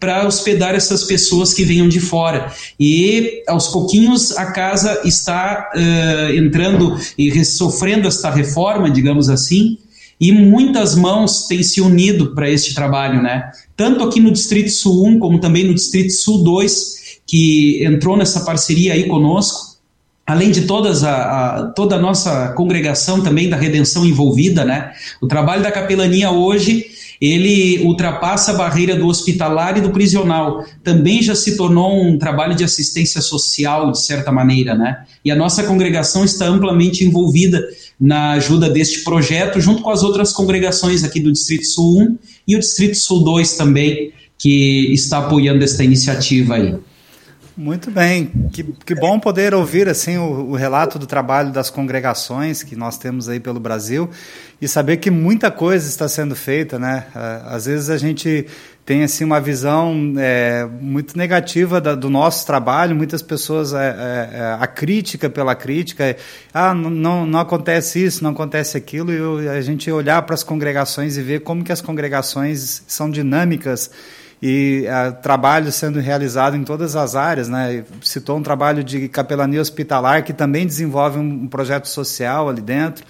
[0.00, 2.52] para hospedar essas pessoas que venham de fora.
[2.78, 9.76] E aos pouquinhos a casa está uh, entrando e sofrendo esta reforma, digamos assim,
[10.20, 13.50] e muitas mãos têm se unido para este trabalho, né?
[13.76, 18.40] Tanto aqui no Distrito Sul 1, como também no Distrito Sul 2, que entrou nessa
[18.40, 19.78] parceria aí conosco,
[20.26, 24.92] além de todas a, a, toda a nossa congregação também da redenção envolvida, né?
[25.20, 26.86] O trabalho da capelania hoje
[27.20, 30.64] ele ultrapassa a barreira do hospitalar e do prisional.
[30.84, 35.04] Também já se tornou um trabalho de assistência social, de certa maneira, né?
[35.24, 37.66] E a nossa congregação está amplamente envolvida
[38.00, 42.56] na ajuda deste projeto, junto com as outras congregações aqui do Distrito Sul 1 e
[42.56, 46.76] o Distrito Sul 2 também, que está apoiando esta iniciativa aí.
[47.60, 52.62] Muito bem, que, que bom poder ouvir assim o, o, relato do trabalho das congregações
[52.62, 54.08] que nós temos aí pelo Brasil
[54.62, 57.06] e saber que muita coisa está sendo feita, né?
[57.46, 58.46] Às vezes a gente
[58.86, 64.36] tem assim uma visão é, muito negativa da, do nosso trabalho, muitas pessoas é, é,
[64.38, 66.16] é a crítica pela crítica,
[66.54, 71.16] ah não, não acontece isso, não acontece aquilo e a gente olhar para as congregações
[71.16, 73.90] e ver como que as congregações são dinâmicas
[74.40, 77.84] e uh, trabalho sendo realizado em todas as áreas, né?
[78.02, 83.04] Citou um trabalho de capelania hospitalar que também desenvolve um, um projeto social ali dentro.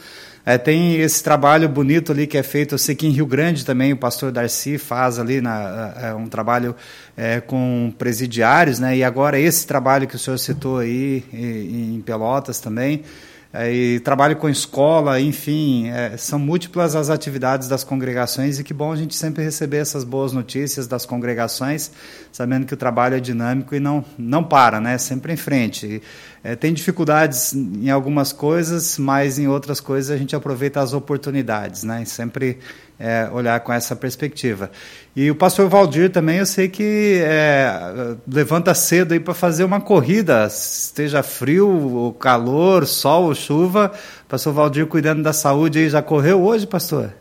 [0.47, 3.67] É, tem esse trabalho bonito ali que é feito, eu sei que em Rio Grande
[3.67, 6.75] também o pastor Darcy faz ali na, é um trabalho
[7.15, 8.97] é, com presidiários, né?
[8.97, 13.03] E agora esse trabalho que o senhor citou aí em Pelotas também.
[13.51, 18.75] É, e trabalho com escola, enfim, é, são múltiplas as atividades das congregações e que
[18.75, 21.91] bom a gente sempre receber essas boas notícias das congregações,
[22.31, 24.99] sabendo que o trabalho é dinâmico e não, não para, né?
[24.99, 26.03] Sempre em frente.
[26.45, 31.85] É, tem dificuldades em algumas coisas, mas em outras coisas a gente aproveita as oportunidades,
[31.85, 32.03] né?
[32.03, 32.59] E sempre
[32.99, 34.71] é, olhar com essa perspectiva.
[35.15, 39.81] E o pastor Valdir também, eu sei que é, levanta cedo aí para fazer uma
[39.81, 43.93] corrida, esteja frio, calor, sol chuva.
[44.29, 47.13] Pastor Valdir cuidando da saúde aí, já correu hoje, pastor?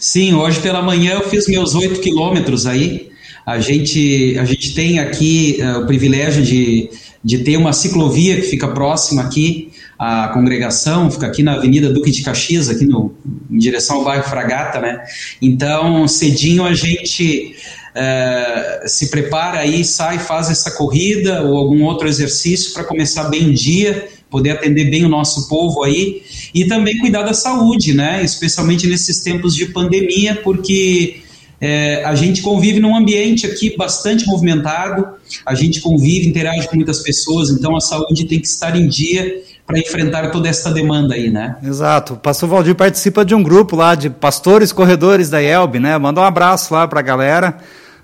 [0.00, 3.10] Sim, hoje pela manhã eu fiz meus oito quilômetros aí.
[3.44, 6.90] A gente, a gente tem aqui uh, o privilégio de,
[7.22, 9.69] de ter uma ciclovia que fica próxima aqui
[10.00, 13.12] a congregação fica aqui na Avenida Duque de Caxias, aqui no,
[13.50, 14.98] em direção ao bairro Fragata, né?
[15.42, 17.54] Então, cedinho a gente
[17.94, 23.50] é, se prepara aí, sai, faz essa corrida ou algum outro exercício para começar bem
[23.50, 26.22] o dia, poder atender bem o nosso povo aí
[26.54, 28.24] e também cuidar da saúde, né?
[28.24, 31.20] Especialmente nesses tempos de pandemia, porque
[31.60, 35.06] é, a gente convive num ambiente aqui bastante movimentado,
[35.44, 39.49] a gente convive, interage com muitas pessoas, então a saúde tem que estar em dia
[39.70, 41.56] para enfrentar toda essa demanda aí, né?
[41.62, 42.14] Exato.
[42.14, 45.96] O pastor Valdir participa de um grupo lá de pastores corredores da IELB, né?
[45.96, 47.58] Manda um abraço lá para a galera.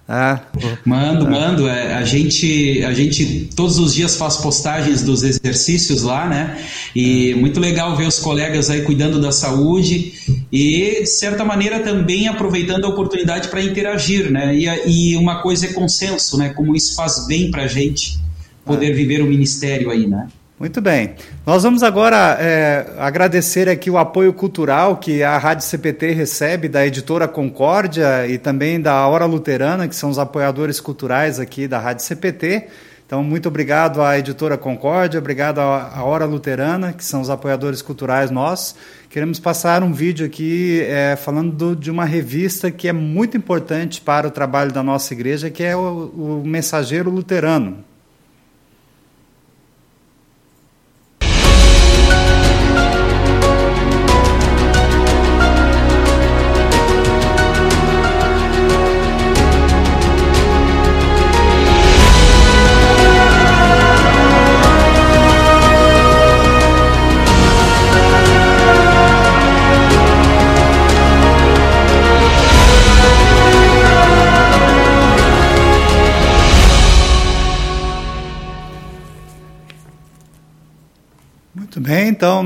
[0.09, 0.39] É.
[0.85, 1.31] Mando, é.
[1.31, 1.69] mando.
[1.69, 6.65] É, a, gente, a gente todos os dias faz postagens dos exercícios lá, né?
[6.95, 10.13] E muito legal ver os colegas aí cuidando da saúde
[10.53, 14.55] e, de certa maneira, também aproveitando a oportunidade para interagir, né?
[14.55, 16.51] E, e uma coisa é consenso, né?
[16.51, 18.21] Como isso faz bem para a gente
[18.65, 18.93] poder é.
[18.93, 20.29] viver o ministério aí, né?
[20.59, 21.15] Muito bem.
[21.45, 26.87] Nós vamos agora é, agradecer aqui o apoio cultural que a Rádio CPT recebe da
[26.87, 32.07] editora Concórdia e também da Hora Luterana, que são os apoiadores culturais aqui da Rádio
[32.07, 32.69] CPT.
[33.05, 38.31] Então, muito obrigado à editora Concórdia, obrigado à Hora Luterana, que são os apoiadores culturais
[38.31, 38.75] nossos.
[39.11, 44.01] Queremos passar um vídeo aqui é, falando do, de uma revista que é muito importante
[44.01, 47.85] para o trabalho da nossa igreja, que é o, o Mensageiro Luterano.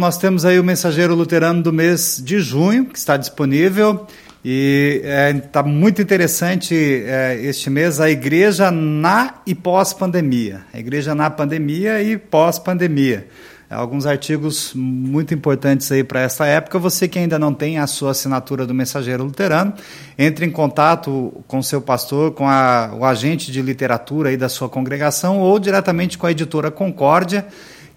[0.00, 4.06] Nós temos aí o Mensageiro Luterano do mês de junho, que está disponível.
[4.42, 5.02] E
[5.44, 10.62] está é, muito interessante é, este mês a igreja na e pós-pandemia.
[10.72, 13.26] A igreja na pandemia e pós-pandemia.
[13.68, 16.78] Alguns artigos muito importantes aí para essa época.
[16.78, 19.74] Você que ainda não tem a sua assinatura do Mensageiro Luterano,
[20.18, 24.68] entre em contato com seu pastor, com a, o agente de literatura aí da sua
[24.68, 27.46] congregação ou diretamente com a editora Concórdia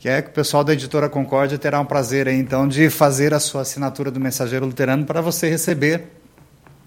[0.04, 3.34] que é que o pessoal da editora Concórdia terá um prazer aí, então de fazer
[3.34, 6.10] a sua assinatura do Mensageiro Luterano para você receber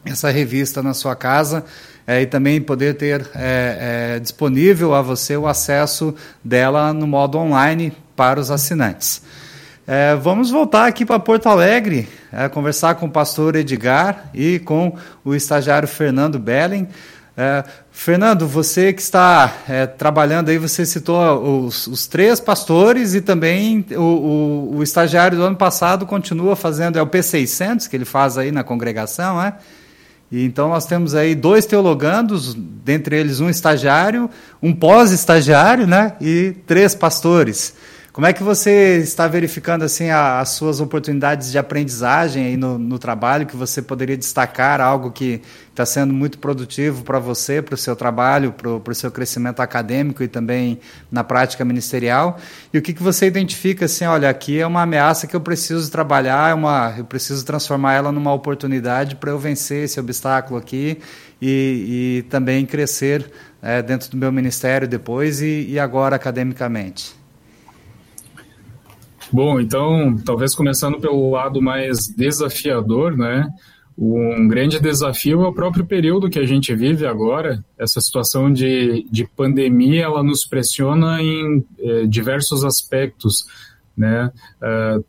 [0.05, 1.65] essa revista na sua casa
[2.07, 7.39] é, e também poder ter é, é, disponível a você o acesso dela no modo
[7.39, 9.23] online para os assinantes.
[9.87, 14.95] É, vamos voltar aqui para Porto Alegre, é, conversar com o pastor Edgar e com
[15.25, 16.87] o estagiário Fernando Bellen.
[17.39, 23.21] É, Fernando, você que está é, trabalhando aí, você citou os, os, três pastores e
[23.21, 28.07] também o, o, o, estagiário do ano passado continua fazendo, é o P600 que ele
[28.07, 29.53] faz aí na congregação, né?
[30.33, 34.31] Então nós temos aí dois teologandos, dentre eles um estagiário,
[34.63, 36.15] um pós-estagiário, né?
[36.21, 37.75] E três pastores.
[38.17, 42.99] Como é que você está verificando assim as suas oportunidades de aprendizagem aí no, no
[42.99, 47.77] trabalho que você poderia destacar algo que está sendo muito produtivo para você, para o
[47.77, 50.81] seu trabalho, para o seu crescimento acadêmico e também
[51.13, 52.39] na prática ministerial?
[52.73, 55.91] E o que, que você identifica assim, olha, aqui é uma ameaça que eu preciso
[55.91, 61.01] trabalhar, é uma, eu preciso transformar ela numa oportunidade para eu vencer esse obstáculo aqui
[61.39, 67.16] e, e também crescer é, dentro do meu ministério depois e, e agora academicamente?
[69.33, 73.49] Bom, então, talvez começando pelo lado mais desafiador, né?
[73.99, 77.65] Um grande desafio é o próprio período que a gente vive agora.
[77.79, 83.47] Essa situação de, de pandemia, ela nos pressiona em eh, diversos aspectos,
[83.97, 84.31] né?
[84.61, 85.03] Uh,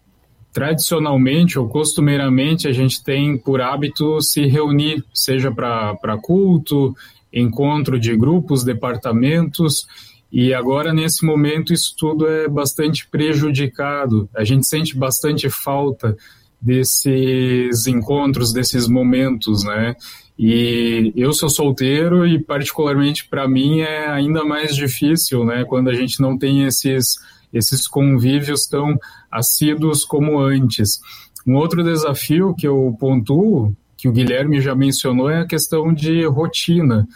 [0.53, 6.95] tradicionalmente ou costumeiramente a gente tem por hábito se reunir, seja para culto,
[7.31, 9.85] encontro de grupos, departamentos,
[10.31, 14.29] e agora, nesse momento, isso tudo é bastante prejudicado.
[14.35, 16.17] A gente sente bastante falta
[16.61, 19.95] desses encontros, desses momentos, né?
[20.37, 25.63] E eu sou solteiro e, particularmente, para mim é ainda mais difícil, né?
[25.63, 27.15] Quando a gente não tem esses,
[27.53, 28.99] esses convívios tão
[29.31, 30.99] assíduos como antes.
[31.45, 36.25] Um outro desafio que eu pontuo, que o Guilherme já mencionou, é a questão de
[36.25, 37.07] rotina.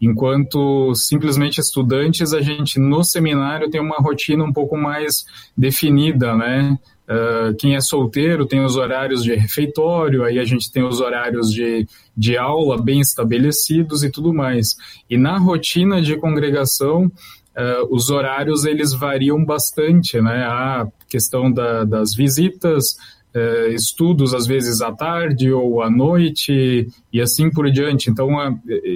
[0.00, 6.78] Enquanto simplesmente estudantes, a gente no seminário tem uma rotina um pouco mais definida, né?
[7.10, 11.50] Uh, quem é solteiro tem os horários de refeitório, aí a gente tem os horários
[11.50, 11.86] de,
[12.16, 14.76] de aula bem estabelecidos e tudo mais.
[15.10, 20.44] E na rotina de congregação, uh, os horários eles variam bastante, né?
[20.44, 22.96] A questão da, das visitas,
[23.32, 28.10] é, estudos às vezes à tarde ou à noite e assim por diante.
[28.10, 28.28] Então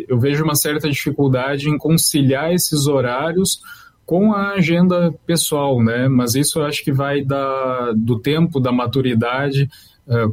[0.08, 3.60] eu vejo uma certa dificuldade em conciliar esses horários
[4.04, 6.08] com a agenda pessoal, né?
[6.08, 9.68] Mas isso eu acho que vai da, do tempo, da maturidade,
[10.06, 10.26] é,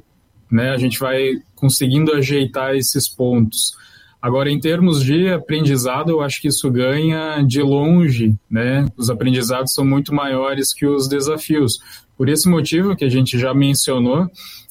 [0.51, 0.71] né?
[0.71, 3.73] A gente vai conseguindo ajeitar esses pontos.
[4.21, 8.85] Agora, em termos de aprendizado, eu acho que isso ganha de longe, né?
[8.95, 11.79] Os aprendizados são muito maiores que os desafios.
[12.21, 14.29] Por esse motivo que a gente já mencionou,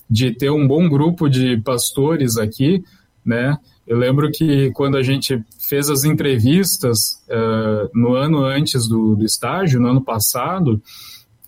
[0.08, 2.80] de ter um bom grupo de pastores aqui,
[3.26, 3.58] né?
[3.84, 9.24] Eu lembro que quando a gente fez as entrevistas uh, no ano antes do, do,
[9.24, 10.80] estágio, no ano passado,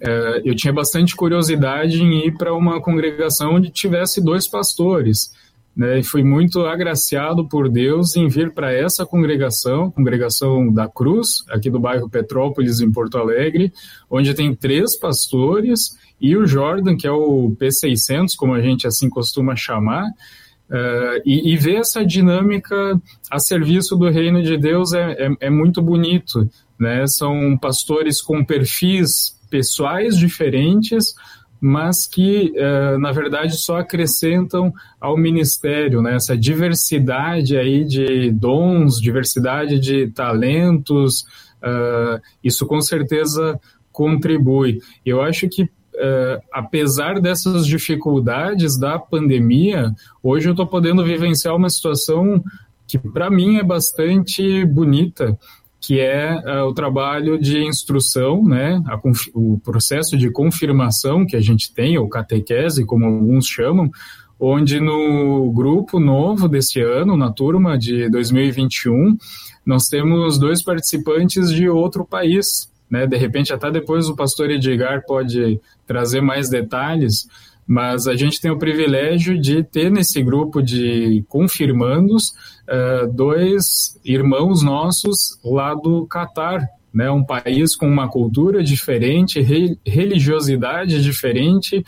[0.01, 5.31] uh, eu tinha bastante curiosidade em ir para uma congregação onde tivesse dois pastores
[5.75, 11.45] né, e fui muito agraciado por Deus em vir para essa congregação, congregação da Cruz,
[11.49, 13.73] aqui do bairro Petrópolis, em Porto Alegre,
[14.11, 19.09] onde tem três pastores e o Jordan, que é o P600, como a gente assim
[19.09, 25.13] costuma chamar, uh, e, e, ver essa dinâmica a serviço do reino de Deus é,
[25.13, 26.49] é, é muito bonito.
[26.79, 27.07] né?
[27.07, 31.15] São pastores com perfis pessoais diferentes,
[31.65, 36.17] mas que, uh, na verdade, só acrescentam ao ministério, né?
[36.17, 41.21] Essa diversidade aí de dons, diversidade de talentos,
[41.63, 43.61] uh, isso com certeza
[43.93, 44.81] contribui.
[45.07, 51.69] Eu acho que Uh, apesar dessas dificuldades da pandemia, hoje eu estou podendo vivenciar uma
[51.69, 52.43] situação
[52.89, 55.39] que para mim é bastante bonita,
[55.83, 58.81] que é uh, o trabalho de instrução, né,
[59.35, 63.91] o processo de confirmação que a gente tem, ou catequese, como alguns chamam,
[64.39, 69.17] onde no grupo novo deste ano, na turma de 2021,
[69.67, 75.05] nós temos dois participantes de outro país, né, de repente até depois o pastor Edgar
[75.05, 77.27] pode trazer mais detalhes,
[77.67, 82.31] mas a gente tem o privilégio de ter nesse grupo de confirmandos
[82.69, 89.79] uh, dois irmãos nossos lá do Catar, né, um país com uma cultura diferente, re
[89.87, 91.83] religiosidade diferente,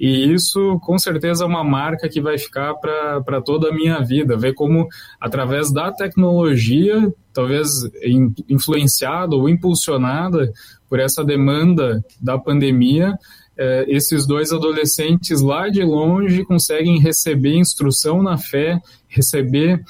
[0.00, 4.34] e isso com certeza é uma marca que vai ficar para toda a minha vida.
[4.34, 4.88] Ver como,
[5.20, 7.68] através da tecnologia, talvez
[8.48, 10.50] influenciada ou impulsionada
[10.88, 13.14] por essa demanda da pandemia,
[13.60, 19.84] é, esses dois adolescentes lá de longe conseguem receber instrução na fé, receber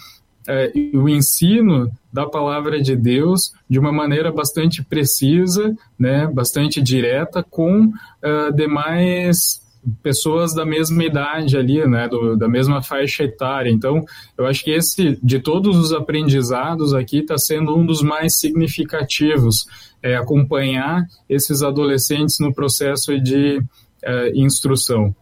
[0.48, 7.44] é, o ensino da palavra de Deus de uma maneira bastante precisa, né, bastante direta,
[7.44, 9.62] com uh, demais
[10.02, 13.70] pessoas da mesma idade ali, né, do, da mesma faixa etária.
[13.70, 14.04] Então,
[14.36, 19.66] eu acho que esse, de todos os aprendizados aqui, está sendo um dos mais significativos,
[20.02, 23.62] é, acompanhar esses adolescentes no processo de
[24.02, 25.14] é, instrução.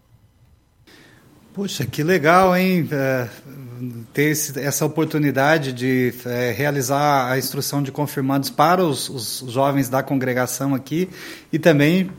[1.52, 2.88] Puxa, que legal, hein?
[2.92, 3.28] É,
[4.12, 9.88] ter esse, essa oportunidade de é, realizar a instrução de confirmandos para os, os jovens
[9.88, 11.08] da congregação aqui
[11.52, 12.10] e também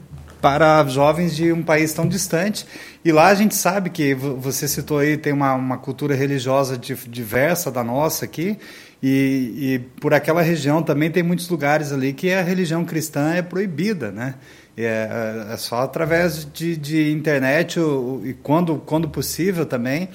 [0.41, 2.65] para jovens de um país tão distante.
[3.03, 7.71] E lá a gente sabe que você citou aí, tem uma, uma cultura religiosa diversa
[7.71, 8.57] da nossa aqui,
[9.01, 13.41] e, e, por aquela região também tem muitos lugares ali que a religião cristã é
[13.41, 14.35] proibida, né?
[14.75, 17.79] É, é só através de, de internet
[18.23, 20.09] e quando, quando possível também.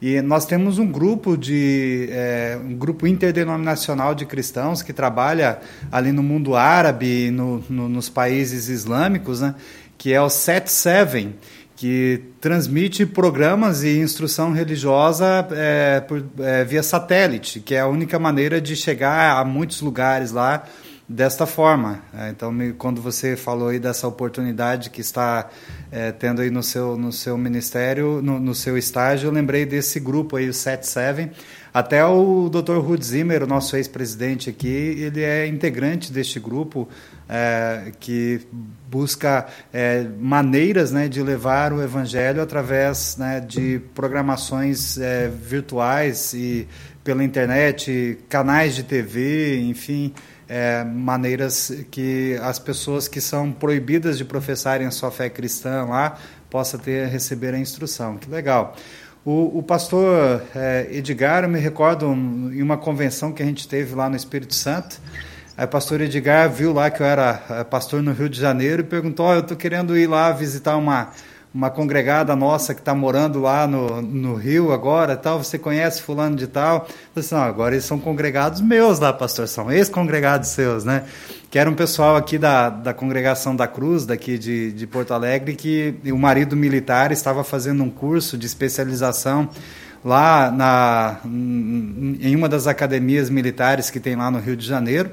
[0.00, 5.58] E nós temos um grupo de é, um grupo interdenominacional de cristãos que trabalha
[5.92, 9.54] ali no mundo árabe, no, no, nos países islâmicos, né?
[9.98, 11.34] que é o Set Seven,
[11.76, 18.18] que transmite programas e instrução religiosa é, por, é, via satélite, que é a única
[18.18, 20.64] maneira de chegar a muitos lugares lá
[21.12, 22.00] desta forma.
[22.16, 25.50] É, então, quando você falou aí dessa oportunidade que está
[25.90, 29.98] é, tendo aí no seu, no seu ministério, no, no, seu estágio, eu lembrei desse
[29.98, 31.32] grupo aí, o 77.
[31.74, 32.78] Até o Dr.
[32.78, 36.88] Ruud Zimmer, o nosso ex-presidente aqui, ele é integrante deste grupo
[37.28, 38.40] é, que
[38.88, 44.96] busca é, maneiras né, de levar o evangelho através né, de programações
[45.42, 46.68] virtuais e
[47.02, 50.12] pela internet, canais de TV, enfim,
[50.50, 56.18] é, maneiras que as pessoas que são proibidas de professarem a sua fé cristã lá
[56.50, 58.16] possa ter receber a instrução.
[58.16, 58.74] Que legal.
[59.24, 63.68] O, o pastor é, Edgar, eu me recordo um, em uma convenção que a gente
[63.68, 65.00] teve lá no Espírito Santo.
[65.56, 68.84] O pastor Edgar viu lá que eu era é, pastor no Rio de Janeiro e
[68.84, 71.12] perguntou: oh, eu estou querendo ir lá visitar uma
[71.52, 76.36] uma congregada nossa que está morando lá no, no Rio agora, tal, você conhece fulano
[76.36, 76.86] de tal?
[77.14, 81.04] Eu não, agora eles são congregados meus lá, pastor, são ex-congregados seus, né?
[81.50, 85.56] Que era um pessoal aqui da, da congregação da Cruz, daqui de, de Porto Alegre,
[85.56, 89.48] que o marido militar estava fazendo um curso de especialização
[90.04, 95.10] lá na, em uma das academias militares que tem lá no Rio de Janeiro,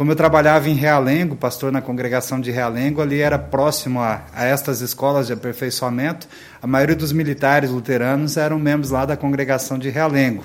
[0.00, 4.46] como eu trabalhava em Realengo, pastor na congregação de Realengo, ali era próximo a, a
[4.46, 6.26] estas escolas de aperfeiçoamento,
[6.62, 10.42] a maioria dos militares luteranos eram membros lá da congregação de Realengo.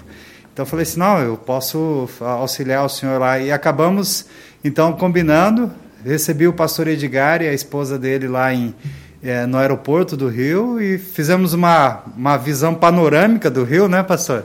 [0.51, 3.39] Então eu falei assim, não, eu posso auxiliar o senhor lá.
[3.39, 4.26] E acabamos,
[4.62, 5.72] então, combinando,
[6.03, 8.76] recebi o pastor Edgar e a esposa dele lá em,
[9.24, 14.43] é, no aeroporto do Rio e fizemos uma, uma visão panorâmica do Rio, né, pastor?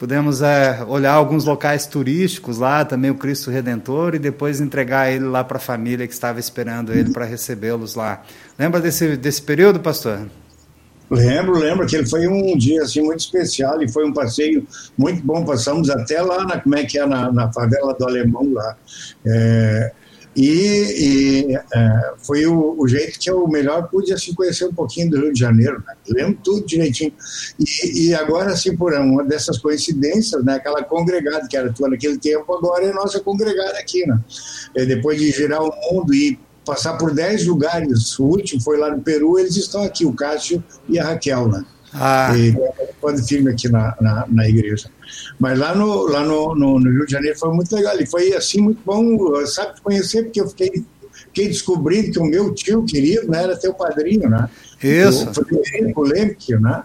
[0.00, 5.26] Pudemos é, olhar alguns locais turísticos lá, também o Cristo Redentor, e depois entregar ele
[5.26, 8.22] lá para a família que estava esperando ele para recebê-los lá.
[8.58, 10.26] Lembra desse, desse período, pastor?
[11.10, 15.22] Lembro, lembro que ele foi um dia assim muito especial e foi um passeio muito
[15.22, 15.44] bom.
[15.44, 18.76] Passamos até lá na como é que é na, na favela do Alemão lá.
[19.26, 19.92] É,
[20.34, 25.10] E, e é, foi o, o, jeito que eu melhor pude assim, conhecer um pouquinho
[25.10, 25.82] do Rio de Janeiro.
[25.86, 25.94] Né?
[26.08, 27.12] Lembro tudo direitinho.
[27.58, 32.16] E, e, agora, assim, por uma dessas coincidências, né, aquela congregada que era tua naquele
[32.16, 34.06] tempo, agora é nossa congregada aqui.
[34.06, 34.20] Né?
[34.76, 38.94] E depois de girar o mundo e passar por dez lugares, o último foi lá
[38.94, 41.48] no Peru, eles estão aqui, o Cássio e a Raquel.
[41.48, 41.64] Né?
[41.92, 42.32] Ah.
[42.36, 42.54] E
[43.00, 44.90] quando firme aqui na, na, na, igreja.
[45.38, 47.98] Mas lá, no, lá no, no, no, Rio de Janeiro foi muito legal.
[47.98, 50.84] E foi assim muito bom, sabe, conhecer, porque eu fiquei,
[51.26, 54.48] fiquei descobrindo que o meu tio querido né, era teu padrinho, né?
[54.82, 55.28] Isso.
[55.28, 56.82] O Frederico Lemke, né?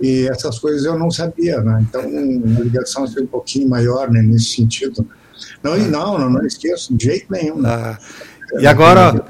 [0.00, 1.84] E essas coisas eu não sabia, né?
[1.88, 5.06] Então a ligação foi um pouquinho maior né, nesse sentido.
[5.62, 7.60] Não, não, não, não esqueço de jeito nenhum.
[7.60, 7.68] Né?
[7.70, 7.98] Ah.
[8.60, 9.24] E agora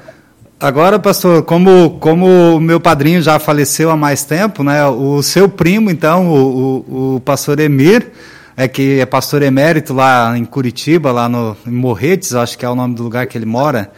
[0.59, 4.85] Agora, pastor, como como meu padrinho já faleceu há mais tempo, né?
[4.87, 8.09] O seu primo, então, o, o, o pastor Emir,
[8.55, 12.69] é que é pastor emérito lá em Curitiba, lá no em Morretes, acho que é
[12.69, 13.91] o nome do lugar que ele mora.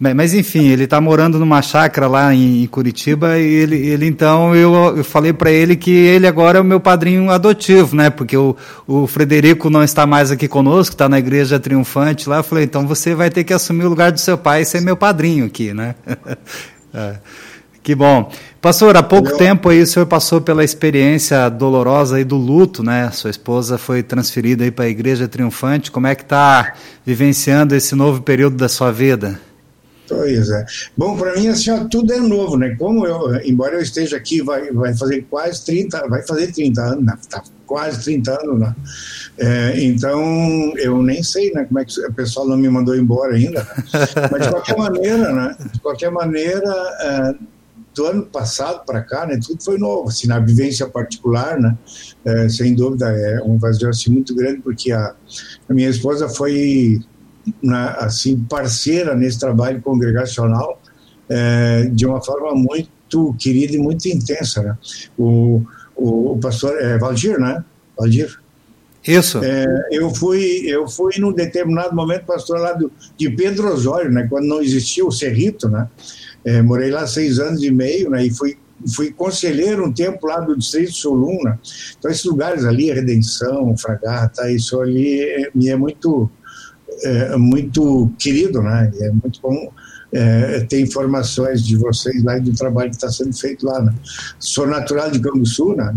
[0.00, 4.96] Mas enfim, ele está morando numa chácara lá em, Curitiba e ele, ele então eu,
[4.96, 8.08] eu falei para ele que ele agora é o meu padrinho adotivo, né?
[8.08, 12.36] Porque o, o Frederico não está mais aqui conosco, está na igreja triunfante lá.
[12.36, 14.80] Eu falei, então você vai ter que assumir o lugar do seu pai e ser
[14.80, 15.96] meu padrinho aqui, né?
[16.94, 17.16] é.
[17.82, 18.30] Que bom.
[18.60, 23.10] Pastor, há pouco tempo aí o senhor passou pela experiência dolorosa aí do luto, né?
[23.10, 25.90] Sua esposa foi transferida aí para a igreja triunfante.
[25.90, 26.74] Como é que está
[27.04, 29.40] vivenciando esse novo período da sua vida?
[30.08, 30.64] Pois é.
[30.96, 32.74] Bom, para mim, assim, ó, tudo é novo, né?
[32.76, 37.04] Como eu, embora eu esteja aqui, vai, vai fazer quase 30, vai fazer 30 anos,
[37.04, 37.18] né?
[37.28, 38.76] Tá quase 30 anos, né?
[39.36, 43.34] É, então, eu nem sei, né, como é que o pessoal não me mandou embora
[43.34, 43.84] ainda, né?
[44.32, 45.56] Mas, de qualquer maneira, né?
[45.72, 47.34] De qualquer maneira, é,
[47.94, 51.76] do ano passado para cá, né, tudo foi novo, assim, na vivência particular, né,
[52.24, 55.14] é, sem dúvida é um vazio assim muito grande porque a,
[55.68, 57.00] a minha esposa foi
[57.62, 60.80] na, assim parceira nesse trabalho congregacional
[61.28, 64.62] é, de uma forma muito querida e muito intensa.
[64.62, 64.78] Né?
[65.18, 65.62] O,
[65.96, 67.64] o, o pastor é, Valdir, né?
[67.98, 68.40] Valdir.
[69.06, 69.42] Isso.
[69.42, 74.26] É, eu fui eu fui num determinado momento pastor lá do, de Pedro Osório, né?
[74.28, 75.88] Quando não existia o Cerrito, né?
[76.44, 78.26] É, morei lá seis anos e meio, né?
[78.26, 78.58] E fui
[78.94, 81.58] fui conselheiro um tempo lá do Distrito Soluna.
[81.98, 86.30] Então, esses lugares ali, Redenção, Fragata, isso ali me é muito
[87.02, 88.90] é, muito querido, né?
[89.00, 89.72] É muito bom
[90.12, 93.80] é, ter informações de vocês lá e do trabalho que está sendo feito lá.
[93.80, 93.94] Né?
[94.38, 95.94] Sou natural de Canguçu, né?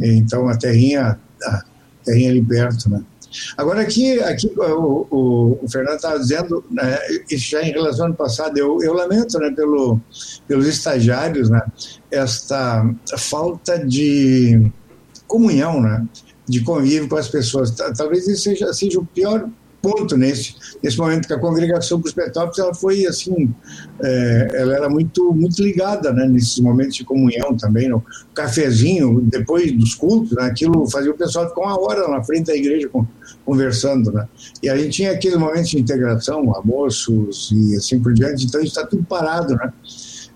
[0.00, 1.64] Então a terrinha, a
[2.04, 3.02] terrinha ali perto, né?
[3.56, 6.98] Agora aqui, aqui o, o, o Fernando estava dizendo, né,
[7.30, 10.00] isso já em relação ao ano passado, eu, eu lamento, né, pelo,
[10.46, 11.60] pelos estagiários, né,
[12.10, 12.88] esta
[13.18, 14.70] falta de
[15.26, 16.06] comunhão, né,
[16.48, 17.70] de convívio com as pessoas.
[17.96, 19.46] Talvez isso seja, seja o pior
[19.80, 23.54] ponto nesse, nesse momento que a congregação para os Petrópolis ela foi assim
[24.02, 28.02] é, ela era muito muito ligada né, nesses momentos de comunhão também no
[28.34, 32.56] cafezinho depois dos cultos né, aquilo fazia o pessoal ficar uma hora na frente da
[32.56, 32.90] igreja
[33.44, 34.26] conversando né.
[34.62, 38.86] E a gente tinha aqueles momentos de integração almoços e assim por diante então está
[38.86, 39.72] tudo parado né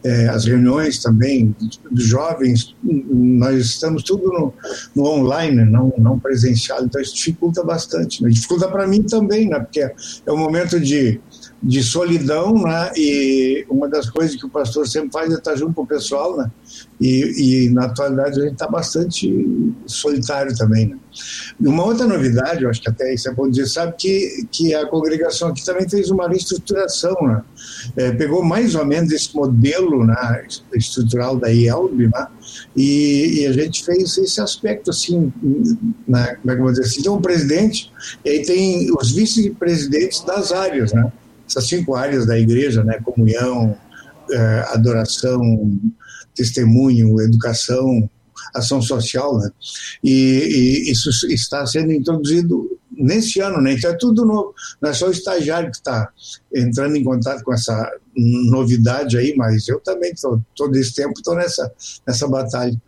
[0.05, 1.55] é, as reuniões também
[1.91, 4.55] dos jovens, nós estamos tudo no,
[4.97, 8.23] no, online, não, não presencial, então isso dificulta bastante.
[8.23, 8.31] Né?
[8.31, 9.61] Dificulta para mim também, né?
[9.61, 11.21] porque é um momento de,
[11.63, 12.91] de solidão, né?
[12.97, 16.37] e uma das coisas que o pastor sempre faz é estar junto com o pessoal,
[16.37, 16.51] né?
[17.01, 20.89] e, e na atualidade a gente está bastante solitário também.
[20.89, 20.99] Né?
[21.61, 24.87] Uma outra novidade, eu acho que até isso é bom dizer, sabe que, que a
[24.87, 27.43] congregação aqui também fez uma reestruturação, né?
[27.97, 32.27] É, pegou mais ou menos esse modelo né, estrutural da IELB, né?
[32.77, 35.33] E, e, a gente fez esse aspecto assim,
[36.07, 37.91] né, como é que eu vou dizer assim, tem um presidente
[38.25, 41.13] e aí tem os vice-presidentes das áreas, né?
[41.49, 43.01] Essas cinco áreas da igreja, né?
[43.05, 43.77] Comunhão,
[44.31, 45.41] é, adoração,
[46.35, 48.09] testemunho, educação,
[48.55, 49.51] ação social, né?
[50.03, 53.75] E, e, isso está sendo introduzido nesse ano, né?
[53.75, 54.55] Então é tudo novo.
[54.81, 56.09] Não é só o estagiário que está
[56.55, 61.35] entrando em contato com essa novidade aí, mas eu também tô, todo esse tempo estou
[61.35, 61.73] nessa
[62.07, 62.79] nessa batalha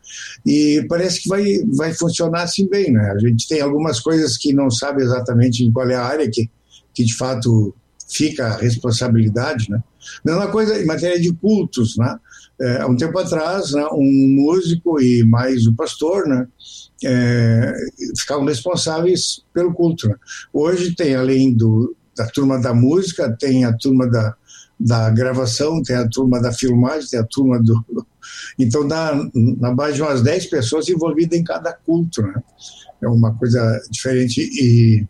[0.44, 1.44] e parece que vai
[1.76, 3.12] vai funcionar assim bem, né?
[3.12, 6.50] A gente tem algumas coisas que não sabe exatamente em qual é a área que
[6.92, 7.74] que de fato
[8.14, 9.82] fica a responsabilidade, né?
[10.24, 12.18] Mesma coisa em matéria de cultos, né?
[12.60, 16.46] É, há um tempo atrás, né, um músico e mais o pastor, né,
[17.04, 17.74] é,
[18.16, 20.08] ficavam responsáveis pelo culto.
[20.08, 20.14] Né?
[20.52, 24.36] Hoje tem, além do, da turma da música, tem a turma da,
[24.78, 27.84] da gravação, tem a turma da filmagem, tem a turma do.
[28.58, 32.22] Então, dá na base de umas 10 pessoas envolvidas em cada culto.
[32.22, 32.34] Né?
[33.02, 34.40] É uma coisa diferente.
[34.40, 35.06] E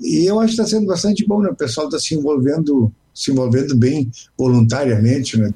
[0.00, 1.50] e eu acho que está sendo bastante bom, né?
[1.50, 5.52] O pessoal está se envolvendo, se envolvendo bem voluntariamente, né?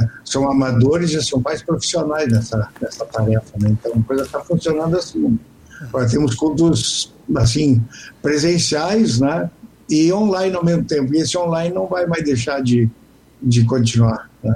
[0.00, 3.70] É, são amadores e são mais profissionais nessa, nessa tarefa, né?
[3.70, 5.38] Então a coisa está funcionando assim.
[5.80, 7.82] Agora temos cultos assim
[8.22, 9.50] presenciais, né?
[9.88, 11.14] E online ao mesmo tempo.
[11.14, 12.88] E esse online não vai mais deixar de,
[13.42, 14.30] de continuar.
[14.42, 14.54] Né?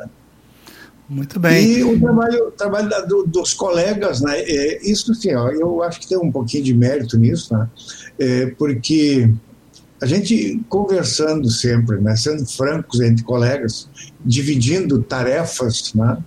[1.09, 1.79] Muito bem.
[1.79, 4.41] E o trabalho, o trabalho da, do, dos colegas, né?
[4.41, 7.69] É, isso sim, ó, eu acho que tem um pouquinho de mérito nisso, né?
[8.19, 9.31] É, porque
[10.03, 12.15] a gente conversando sempre, né?
[12.15, 13.89] Sendo francos entre colegas,
[14.25, 16.19] dividindo tarefas, né?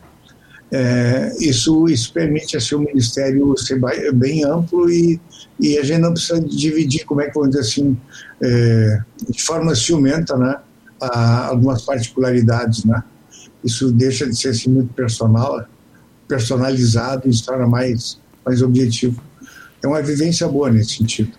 [0.72, 3.80] É, isso, isso permite assim, o ministério ser
[4.14, 5.20] bem amplo e,
[5.60, 7.98] e a gente não precisa dividir, como é que vamos dizer assim,
[8.42, 10.56] é, de forma ciumenta, né?
[11.00, 13.04] A, algumas particularidades, né?
[13.64, 15.66] Isso deixa de ser assim, muito personal,
[16.28, 19.22] personalizado e se torna mais, mais objetivo.
[19.84, 21.32] É uma vivência boa nesse sentido.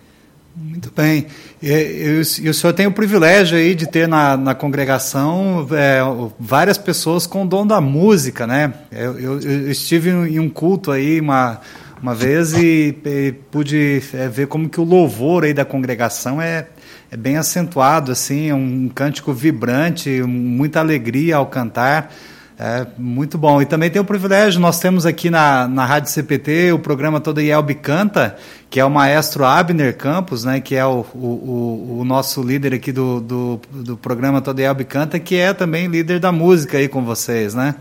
[0.55, 1.25] Muito bem.
[1.61, 5.99] E, e, o senhor tem o privilégio aí de ter na, na congregação é,
[6.39, 8.71] várias pessoas com o dom da música, né?
[8.91, 11.59] Eu, eu, eu estive em um culto aí uma,
[11.99, 16.67] uma vez e, e pude é, ver como que o louvor aí da congregação é,
[17.13, 22.11] é bem acentuado, assim, é um cântico vibrante, muita alegria ao cantar.
[22.57, 23.61] É muito bom.
[23.61, 27.39] E também tem o privilégio, nós temos aqui na, na Rádio CPT o programa Todo
[27.39, 28.35] Yelb Canta,
[28.67, 32.91] que é o maestro Abner Campos, né, que é o, o, o nosso líder aqui
[32.91, 37.05] do, do, do programa Todo Yelb Canta, que é também líder da música aí com
[37.05, 37.75] vocês, né?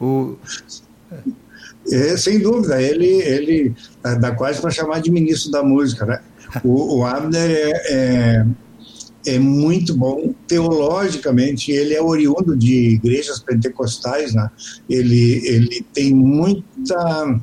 [0.00, 0.36] O...
[1.90, 3.74] É, sem dúvida, ele, ele
[4.20, 6.20] dá quase para chamar de ministro da música, né?
[6.64, 8.46] O, o Abner é, é,
[9.26, 14.50] é, muito bom teologicamente, ele é oriundo de igrejas pentecostais, né?
[14.88, 17.40] ele, ele tem muita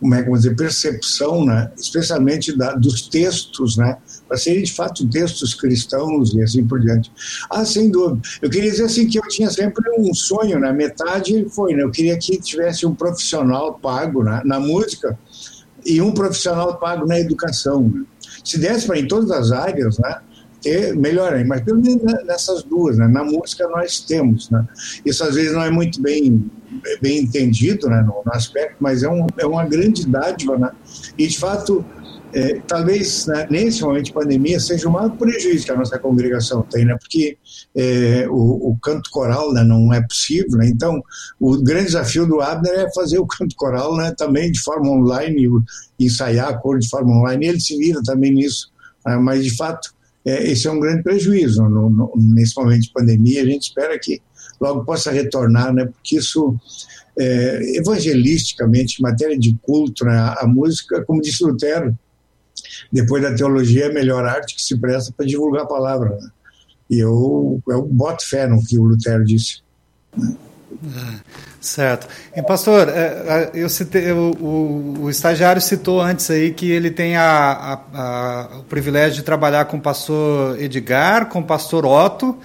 [0.00, 1.70] como é que dizer, percepção, né?
[1.76, 3.98] especialmente da, dos textos, né?
[4.26, 7.12] para serem de fato textos cristãos e assim por diante.
[7.50, 8.22] Ah, sem dúvida.
[8.40, 10.72] Eu queria dizer assim que eu tinha sempre um sonho, né?
[10.72, 11.82] metade foi, né?
[11.82, 14.40] eu queria que tivesse um profissional pago né?
[14.44, 15.18] na música
[15.84, 17.82] e um profissional pago na educação.
[17.82, 18.04] Né?
[18.44, 20.20] Se desse para em todas as áreas, né?
[20.60, 23.08] ter melhor mas pelo menos nessas duas, né?
[23.08, 24.50] na música nós temos.
[24.50, 24.64] Né?
[25.04, 26.50] Isso às vezes não é muito bem,
[27.00, 28.02] bem entendido né?
[28.02, 30.58] no, no aspecto, mas é, um, é uma grande dádiva.
[30.58, 30.70] Né?
[31.16, 31.84] E de fato,
[32.32, 36.62] é, talvez né, nesse momento de pandemia seja o maior prejuízo que a nossa congregação
[36.62, 36.96] tem, né?
[37.00, 37.36] porque
[37.74, 40.58] é, o, o, canto coral né, não é possível.
[40.58, 40.68] Né?
[40.68, 41.02] Então,
[41.40, 45.48] o grande desafio do Abner é fazer o canto coral né, também de forma online,
[45.98, 47.48] ensaiar a cor de forma online.
[47.48, 48.70] Ele se vira também nisso,
[49.04, 49.16] né?
[49.16, 49.92] mas de fato,
[50.24, 53.42] é, esse é um grande prejuízo no, no, nesse momento de pandemia.
[53.42, 54.22] A gente espera que
[54.60, 55.86] logo possa retornar, né?
[55.86, 56.56] porque isso.
[57.18, 61.94] É, evangelisticamente, em matéria de culto, né, a música, como disse Lutero,
[62.92, 66.10] depois da teologia, é a melhor arte que se presta para divulgar a palavra.
[66.10, 66.30] Né?
[66.90, 69.62] E eu, eu boto fé no que o Lutero disse.
[70.16, 70.36] Né?
[71.60, 72.08] Certo.
[72.34, 76.90] E, pastor, é, é, eu citei, o, o, o, estagiário citou antes aí que ele
[76.90, 81.84] tem a, a, a, o privilégio de trabalhar com o pastor Edgar, com o pastor
[81.84, 82.38] Otto.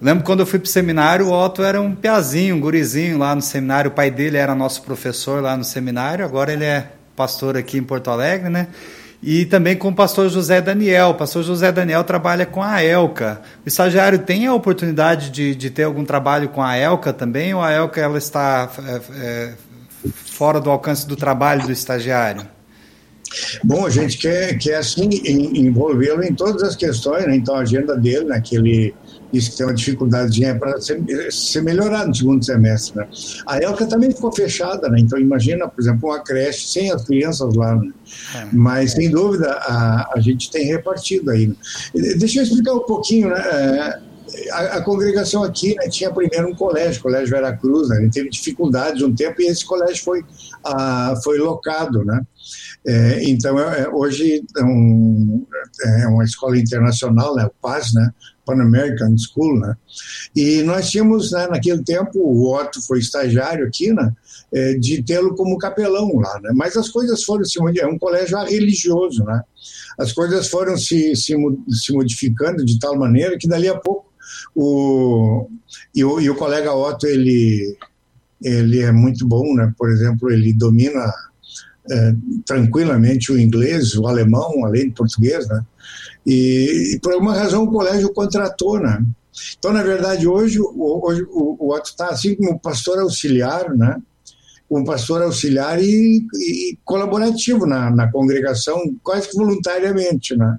[0.00, 3.34] Lembro quando eu fui para o seminário, o Otto era um piazinho, um gurizinho lá
[3.34, 3.90] no seminário.
[3.90, 7.82] O pai dele era nosso professor lá no seminário, agora ele é pastor aqui em
[7.82, 8.68] Porto Alegre, né?
[9.22, 11.10] E também com o pastor José Daniel.
[11.10, 13.40] O pastor José Daniel trabalha com a ELCA.
[13.64, 17.62] O estagiário tem a oportunidade de, de ter algum trabalho com a ELCA também, ou
[17.62, 19.52] a ELCA ela está é, é,
[20.12, 22.55] fora do alcance do trabalho do estagiário?
[23.62, 27.36] Bom, a gente quer, quer assim, envolvê-lo em todas as questões, né?
[27.36, 28.42] então a agenda dele, né,
[29.32, 32.96] isso que tem uma dificuldade para ser, ser melhorado no segundo semestre.
[32.96, 33.08] Né?
[33.46, 35.00] A ELCA também ficou fechada, né?
[35.00, 37.76] então imagina, por exemplo, uma creche sem as crianças lá.
[37.76, 37.92] Né?
[38.34, 38.46] É.
[38.52, 41.48] Mas, sem dúvida, a, a gente tem repartido aí.
[41.48, 41.54] Né?
[42.18, 43.38] Deixa eu explicar um pouquinho, né?
[43.38, 44.15] É,
[44.50, 48.28] a, a, congregação aqui né, tinha primeiro um colégio, o Colégio Veracruz, né, ele teve
[48.28, 50.24] dificuldades um tempo e esse colégio foi,
[51.22, 52.04] foi locado.
[52.04, 52.20] Né?
[52.86, 55.46] É, então, é, hoje é, um,
[55.84, 58.10] é, uma escola internacional, né, o PAS, né,
[58.46, 59.74] Pan American School, né?
[60.34, 64.12] E nós tínhamos, né, naquele tempo, o Otto foi estagiário aqui, né?
[64.54, 66.52] É, de tê-lo como capelão lá, né?
[66.54, 69.42] Mas as coisas foram se é um colégio religioso, né?
[69.98, 71.34] As coisas foram se, se,
[71.70, 74.05] se modificando de tal maneira que dali a pouco
[74.54, 75.48] o
[75.94, 77.76] e, o e o colega Otto ele
[78.42, 79.72] ele é muito bom, né?
[79.78, 81.12] Por exemplo, ele domina
[81.90, 82.14] é,
[82.44, 85.64] tranquilamente o inglês, o alemão, além do português, né?
[86.26, 89.02] E, e, por alguma razão o colégio contratou, né?
[89.58, 94.00] Então, na verdade, hoje, hoje o, o Otto está assim como pastor auxiliar, né?
[94.68, 100.58] Um pastor auxiliar e, e colaborativo na, na, congregação, quase que voluntariamente, né?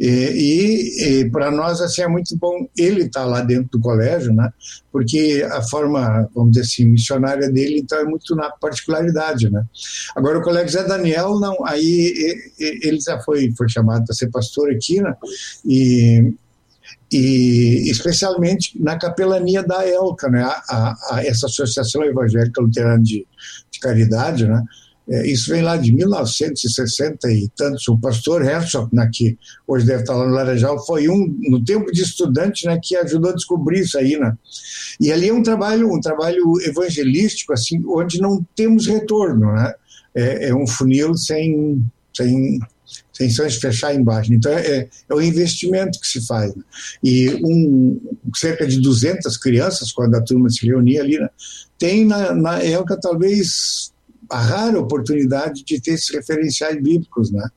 [0.00, 4.32] E, e, para nós assim é muito bom ele estar tá lá dentro do colégio,
[4.32, 4.52] né?
[4.92, 9.64] Porque a forma, vamos dizer assim, missionária dele então é muito na particularidade, né?
[10.14, 14.70] Agora o colega Zé Daniel não, aí ele já foi foi chamado para ser pastor
[14.70, 15.14] aqui, né?
[15.66, 16.32] E
[17.10, 23.26] e especialmente na capelania da ELCA, né, a, a, a essa Associação Evangélica Luterana de,
[23.70, 24.62] de Caridade, né,
[25.08, 27.88] isso vem lá de 1960 e tantos.
[27.88, 31.90] O pastor Herzog, né, que hoje deve estar lá no Laranjal, foi um, no tempo
[31.90, 34.18] de estudante, né, que ajudou a descobrir isso aí.
[34.18, 34.36] Né?
[35.00, 39.52] E ali é um trabalho, um trabalho evangelístico, assim, onde não temos retorno.
[39.52, 39.72] Né?
[40.14, 41.82] É, é um funil sem,
[42.14, 42.58] sem
[43.12, 44.32] sem se fechar embaixo.
[44.32, 46.54] Então, é, é, é o investimento que se faz.
[46.54, 46.62] Né?
[47.02, 48.00] E um,
[48.34, 51.28] cerca de 200 crianças, quando a turma se reunia ali, né,
[51.78, 53.92] tem na, na ELCA talvez
[54.30, 57.48] a rara oportunidade de ter esses referenciais bíblicos, né?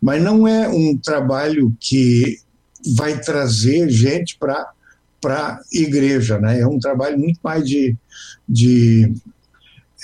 [0.00, 2.38] Mas não é um trabalho que
[2.96, 4.72] vai trazer gente para
[5.20, 6.60] para igreja, né?
[6.60, 7.96] É um trabalho muito mais de,
[8.46, 9.10] de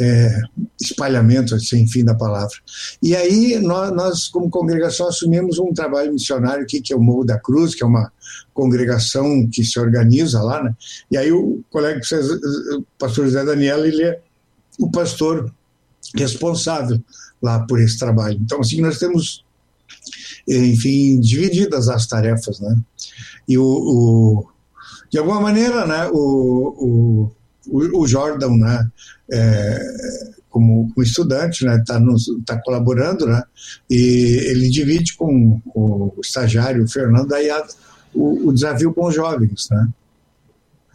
[0.01, 0.41] é,
[0.81, 2.57] espalhamento, sem fim da palavra.
[3.03, 7.25] E aí nós, nós, como congregação, assumimos um trabalho missionário aqui, que é o Morro
[7.25, 8.11] da Cruz, que é uma
[8.55, 10.75] congregação que se organiza lá, né?
[11.11, 12.01] E aí o colega,
[12.79, 14.21] o pastor José Daniel, ele é
[14.79, 15.53] o pastor
[16.15, 17.01] responsável
[17.43, 18.39] lá por esse trabalho.
[18.41, 19.45] Então, assim, nós temos,
[20.47, 22.77] enfim, divididas as tarefas, né?
[23.49, 24.49] E o, o
[25.11, 27.33] de alguma maneira, né, o,
[27.67, 28.89] o, o Jordan, né,
[29.31, 29.79] é,
[30.49, 32.01] como, como, estudante, né, está
[32.47, 33.43] tá colaborando, né,
[33.91, 37.67] e ele divide com, com o estagiário o Fernando aí a,
[38.15, 39.89] o, o, desafio com os jovens, né.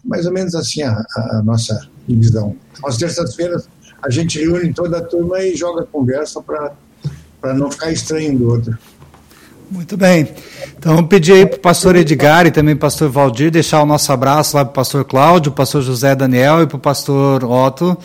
[0.03, 2.55] Mais ou menos assim a, a nossa divisão.
[2.85, 3.67] Às terças-feiras
[4.05, 8.77] a gente reúne toda a turma e joga conversa para não ficar estranho do outro.
[9.69, 10.27] Muito bem.
[10.77, 13.85] Então, pedi aí para o pastor Edgar e também para o pastor Valdir deixar o
[13.85, 17.43] nosso abraço lá para o pastor Cláudio, o pastor José Daniel e para o pastor
[17.43, 17.97] Otto.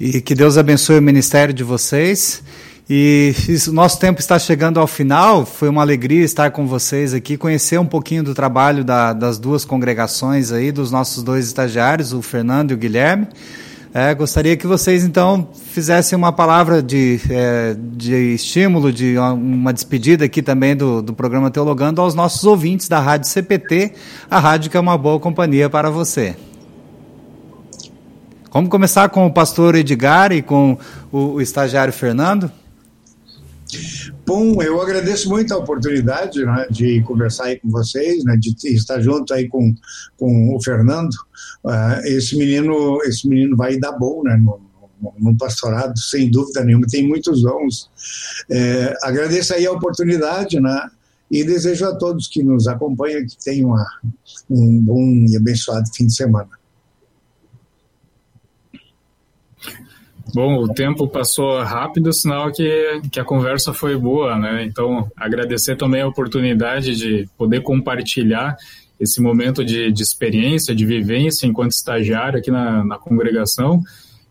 [0.00, 2.42] E que Deus abençoe o ministério de vocês.
[2.88, 3.34] E
[3.68, 5.44] o nosso tempo está chegando ao final.
[5.44, 9.66] Foi uma alegria estar com vocês aqui, conhecer um pouquinho do trabalho da, das duas
[9.66, 13.28] congregações aí, dos nossos dois estagiários, o Fernando e o Guilherme.
[13.94, 20.24] É, gostaria que vocês, então, fizessem uma palavra de, é, de estímulo, de uma despedida
[20.24, 23.92] aqui também do, do programa Teologando aos nossos ouvintes da Rádio CPT,
[24.30, 26.34] a rádio que é uma boa companhia para você.
[28.50, 30.78] Vamos começar com o pastor Edgar e com
[31.12, 32.50] o, o estagiário Fernando?
[34.26, 39.00] Bom, eu agradeço muito a oportunidade né, de conversar aí com vocês, né, de estar
[39.00, 39.74] junto aí com,
[40.16, 41.14] com o Fernando.
[41.64, 44.60] Uh, esse menino esse menino vai dar bom né, no,
[45.18, 47.90] no pastorado, sem dúvida nenhuma, tem muitos dons.
[48.50, 50.88] É, agradeço aí a oportunidade, né?
[51.30, 53.74] E desejo a todos que nos acompanham que tenham
[54.50, 56.50] um bom e abençoado fim de semana.
[60.34, 64.64] Bom, o tempo passou rápido, sinal que, que a conversa foi boa, né?
[64.64, 68.56] Então, agradecer também a oportunidade de poder compartilhar
[68.98, 73.82] esse momento de, de experiência, de vivência enquanto estagiário aqui na, na congregação.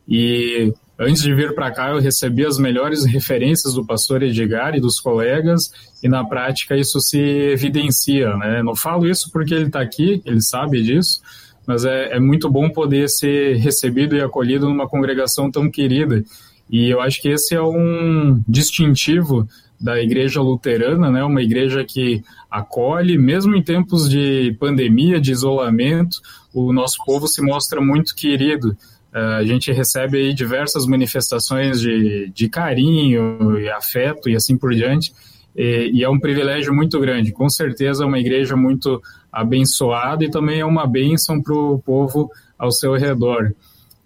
[0.08, 4.82] E antes de vir para cá, eu recebi as melhores referências do pastor Edgar e
[4.82, 5.72] dos colegas,
[6.02, 8.64] e na prática isso se evidencia, né?
[8.64, 11.22] Não falo isso porque ele está aqui, ele sabe disso,
[11.66, 16.24] mas é, é muito bom poder ser recebido e acolhido numa congregação tão querida.
[16.70, 19.48] E eu acho que esse é um distintivo
[19.80, 21.24] da igreja luterana, né?
[21.24, 26.18] Uma igreja que acolhe, mesmo em tempos de pandemia, de isolamento,
[26.54, 28.78] o nosso povo se mostra muito querido.
[29.14, 34.74] Uh, a gente recebe aí diversas manifestações de, de carinho e afeto e assim por
[34.74, 35.12] diante.
[35.56, 37.32] E, e, é um privilégio muito grande.
[37.32, 39.02] Com certeza é uma igreja muito
[39.32, 43.54] abençoada e também é uma bênção para o povo ao seu redor.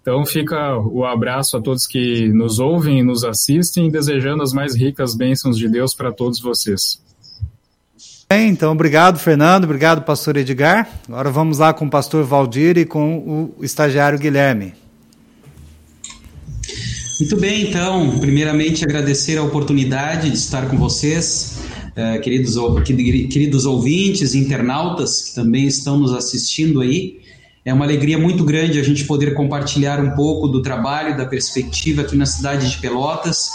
[0.00, 4.76] Então fica o abraço a todos que nos ouvem e nos assistem, desejando as mais
[4.76, 7.00] ricas bênçãos de Deus para todos vocês.
[8.28, 10.88] Bem, então obrigado, Fernando, obrigado, pastor Edgar.
[11.08, 14.74] Agora vamos lá com o pastor Valdir e com o estagiário Guilherme.
[17.18, 21.55] Muito bem, então, primeiramente agradecer a oportunidade de estar com vocês,
[21.96, 27.18] uh, queridos, queridos ouvintes, internautas que também estão nos assistindo aí.
[27.64, 32.02] É uma alegria muito grande a gente poder compartilhar um pouco do trabalho, da perspectiva
[32.02, 33.48] aqui na cidade de Pelotas.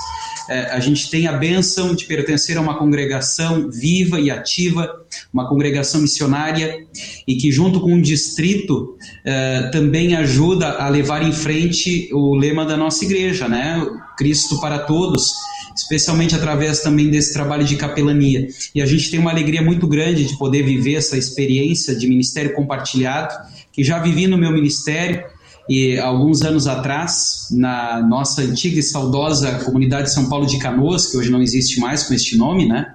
[0.49, 4.89] É, a gente tem a bênção de pertencer a uma congregação viva e ativa,
[5.33, 6.85] uma congregação missionária
[7.25, 12.65] e que, junto com o distrito, é, também ajuda a levar em frente o lema
[12.65, 13.81] da nossa igreja, né?
[14.17, 15.31] Cristo para todos.
[15.75, 18.47] Especialmente através também desse trabalho de capelania.
[18.73, 22.53] E a gente tem uma alegria muito grande de poder viver essa experiência de ministério
[22.53, 23.33] compartilhado,
[23.71, 25.23] que já vivi no meu ministério
[25.69, 31.07] e alguns anos atrás, na nossa antiga e saudosa comunidade de São Paulo de Canoas,
[31.07, 32.93] que hoje não existe mais com este nome, né?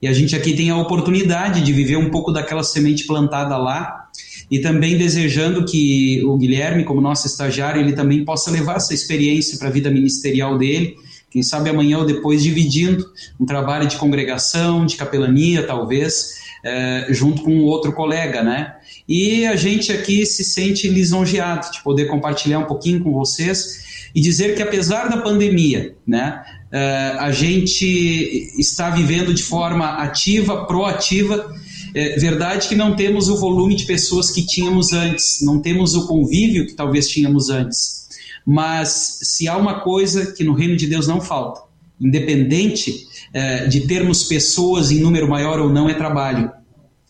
[0.00, 4.08] E a gente aqui tem a oportunidade de viver um pouco daquela semente plantada lá
[4.50, 9.56] e também desejando que o Guilherme, como nosso estagiário, ele também possa levar essa experiência
[9.58, 10.94] para a vida ministerial dele.
[11.32, 13.04] Quem sabe amanhã ou depois dividindo
[13.40, 18.74] um trabalho de congregação, de capelania, talvez, é, junto com outro colega, né?
[19.08, 23.82] E a gente aqui se sente lisonjeado de poder compartilhar um pouquinho com vocês
[24.14, 30.66] e dizer que apesar da pandemia, né, uh, a gente está vivendo de forma ativa,
[30.66, 31.52] proativa.
[31.94, 36.06] É verdade que não temos o volume de pessoas que tínhamos antes, não temos o
[36.06, 38.01] convívio que talvez tínhamos antes.
[38.46, 41.62] Mas se há uma coisa que no reino de Deus não falta,
[42.00, 46.50] independente uh, de termos pessoas em número maior ou não, é trabalho.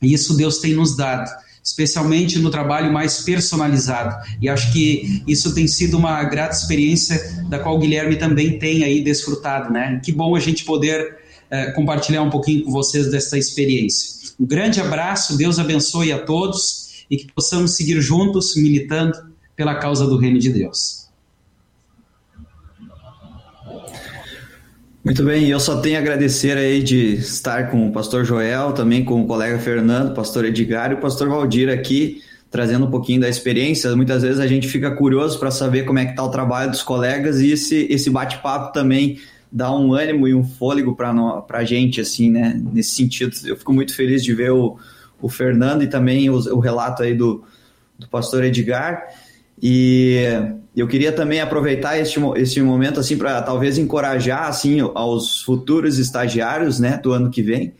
[0.03, 1.31] E isso Deus tem nos dado
[1.65, 4.17] especialmente no trabalho mais personalizado.
[4.41, 8.83] E acho que isso tem sido uma grata experiência da qual o Guilherme também tem
[8.83, 10.01] aí desfrutado, né?
[10.05, 11.19] Que bom a gente poder
[11.51, 14.33] é, compartilhar um pouquinho com vocês dessa experiência.
[14.41, 19.13] Um grande abraço, Deus abençoe a todos e que possamos seguir juntos militando
[19.55, 21.09] pela causa do reino de Deus.
[25.05, 29.05] Muito bem, eu só tenho a agradecer aí de estar com o pastor Joel, também
[29.05, 33.29] com o colega Fernando, pastor Edgar e o pastor Valdir aqui, trazendo um pouquinho da
[33.29, 33.95] experiência.
[33.97, 36.85] Muitas vezes a gente fica curioso para saber como é que está o trabalho dos
[36.85, 39.19] colegas e esse, esse bate-papo também
[39.51, 42.63] dá um ânimo e um fôlego para a gente, assim, né?
[42.73, 44.79] Nesse sentido, eu fico muito feliz de ver o,
[45.21, 47.43] o Fernando e também o, o relato aí do,
[47.99, 49.03] do pastor Edgar.
[49.61, 50.29] E
[50.75, 56.79] eu queria também aproveitar este, este momento assim para talvez encorajar assim aos futuros estagiários,
[56.79, 57.75] né, do ano que vem,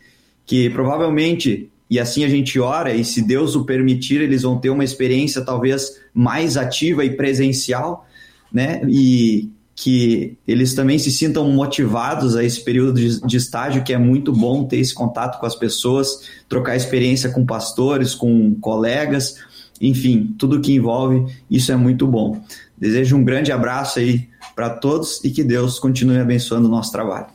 [0.45, 4.71] que provavelmente e assim a gente ora e se Deus o permitir, eles vão ter
[4.71, 8.07] uma experiência talvez mais ativa e presencial,
[8.51, 8.81] né?
[8.89, 13.99] E que eles também se sintam motivados a esse período de, de, estágio, que é
[13.99, 19.37] muito bom ter esse contato com as pessoas, trocar experiência com pastores, com colegas,
[19.83, 22.41] enfim, tudo que envolve, isso é muito bom.
[22.79, 27.27] Desejo um grande abraço aí para todos e que Deus continue abençoando o nosso trabalho.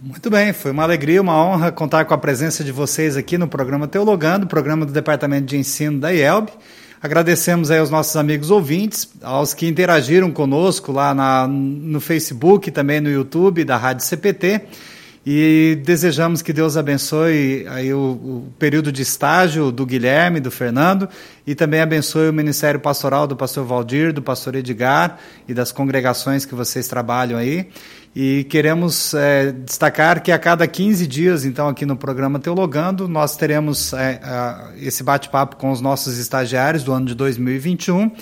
[0.00, 3.48] Muito bem, foi uma alegria, uma honra contar com a presença de vocês aqui no
[3.48, 6.50] programa Teologando, programa do Departamento de Ensino da IELB.
[7.02, 13.00] Agradecemos aí aos nossos amigos ouvintes, aos que interagiram conosco lá na, no Facebook, também
[13.00, 14.62] no YouTube da Rádio CPT.
[15.30, 21.06] E desejamos que Deus abençoe aí o, o, período de estágio do Guilherme, do Fernando,
[21.46, 26.46] e também abençoe o ministério pastoral do pastor Valdir, do pastor Edgar e das congregações
[26.46, 27.68] que vocês trabalham aí.
[28.16, 33.36] E queremos é, destacar que a cada 15 dias, então, aqui no programa Teologando, nós
[33.36, 34.18] teremos é,
[34.80, 38.12] esse bate-papo com os nossos estagiários do ano de 2021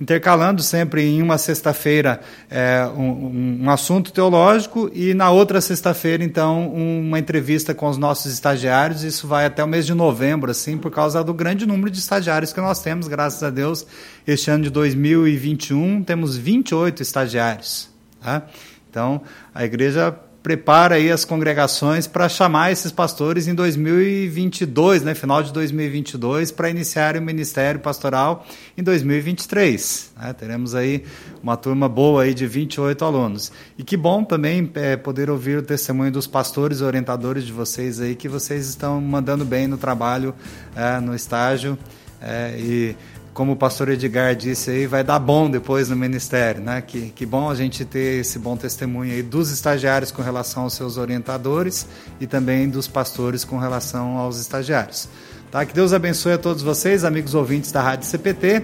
[0.00, 2.20] intercalando sempre em uma sexta-feira
[2.50, 8.32] é, um, um, assunto teológico e na outra sexta-feira, então, uma entrevista com os nossos
[8.32, 9.02] estagiários.
[9.02, 12.52] Isso vai até o mês de novembro, assim, por causa do grande número de estagiários
[12.52, 13.86] que nós temos, graças a Deus.
[14.26, 17.88] Este ano de 2021, temos 28 estagiários.
[18.20, 18.42] Tá?
[18.90, 19.22] Então,
[19.54, 25.50] a igreja prepara aí as congregações para chamar esses pastores em 2022, né, final de
[25.50, 30.12] 2022, para iniciar o ministério pastoral em 2023.
[30.20, 30.34] Né?
[30.34, 31.02] Teremos aí
[31.42, 33.50] uma turma boa aí de 28 alunos.
[33.78, 38.14] E que bom também é, poder ouvir o testemunho dos pastores orientadores de vocês aí,
[38.14, 40.34] que vocês estão mandando bem no trabalho,
[40.76, 41.78] é, no estágio.
[42.20, 42.96] É, e
[43.34, 46.80] como o pastor Edgar disse aí, vai dar bom depois no ministério, né?
[46.80, 50.74] Que, que bom a gente ter esse bom testemunho aí dos estagiários com relação aos
[50.74, 51.84] seus orientadores
[52.20, 55.08] e também dos pastores com relação aos estagiários.
[55.50, 55.66] Tá?
[55.66, 58.62] Que Deus abençoe a todos vocês, amigos ouvintes da Rádio CPT.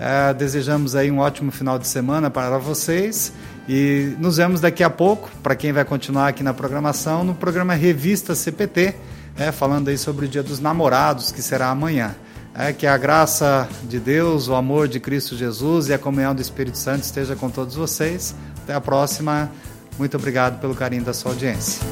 [0.00, 3.32] É, desejamos aí um ótimo final de semana para vocês
[3.68, 7.74] e nos vemos daqui a pouco, para quem vai continuar aqui na programação, no programa
[7.74, 8.94] Revista CPT,
[9.36, 12.14] é, falando aí sobre o Dia dos Namorados, que será amanhã.
[12.58, 16.40] É, que a graça de Deus, o amor de Cristo Jesus e a comunhão do
[16.40, 18.34] Espírito Santo esteja com todos vocês.
[18.62, 19.50] Até a próxima.
[19.98, 21.82] Muito obrigado pelo carinho da sua audiência.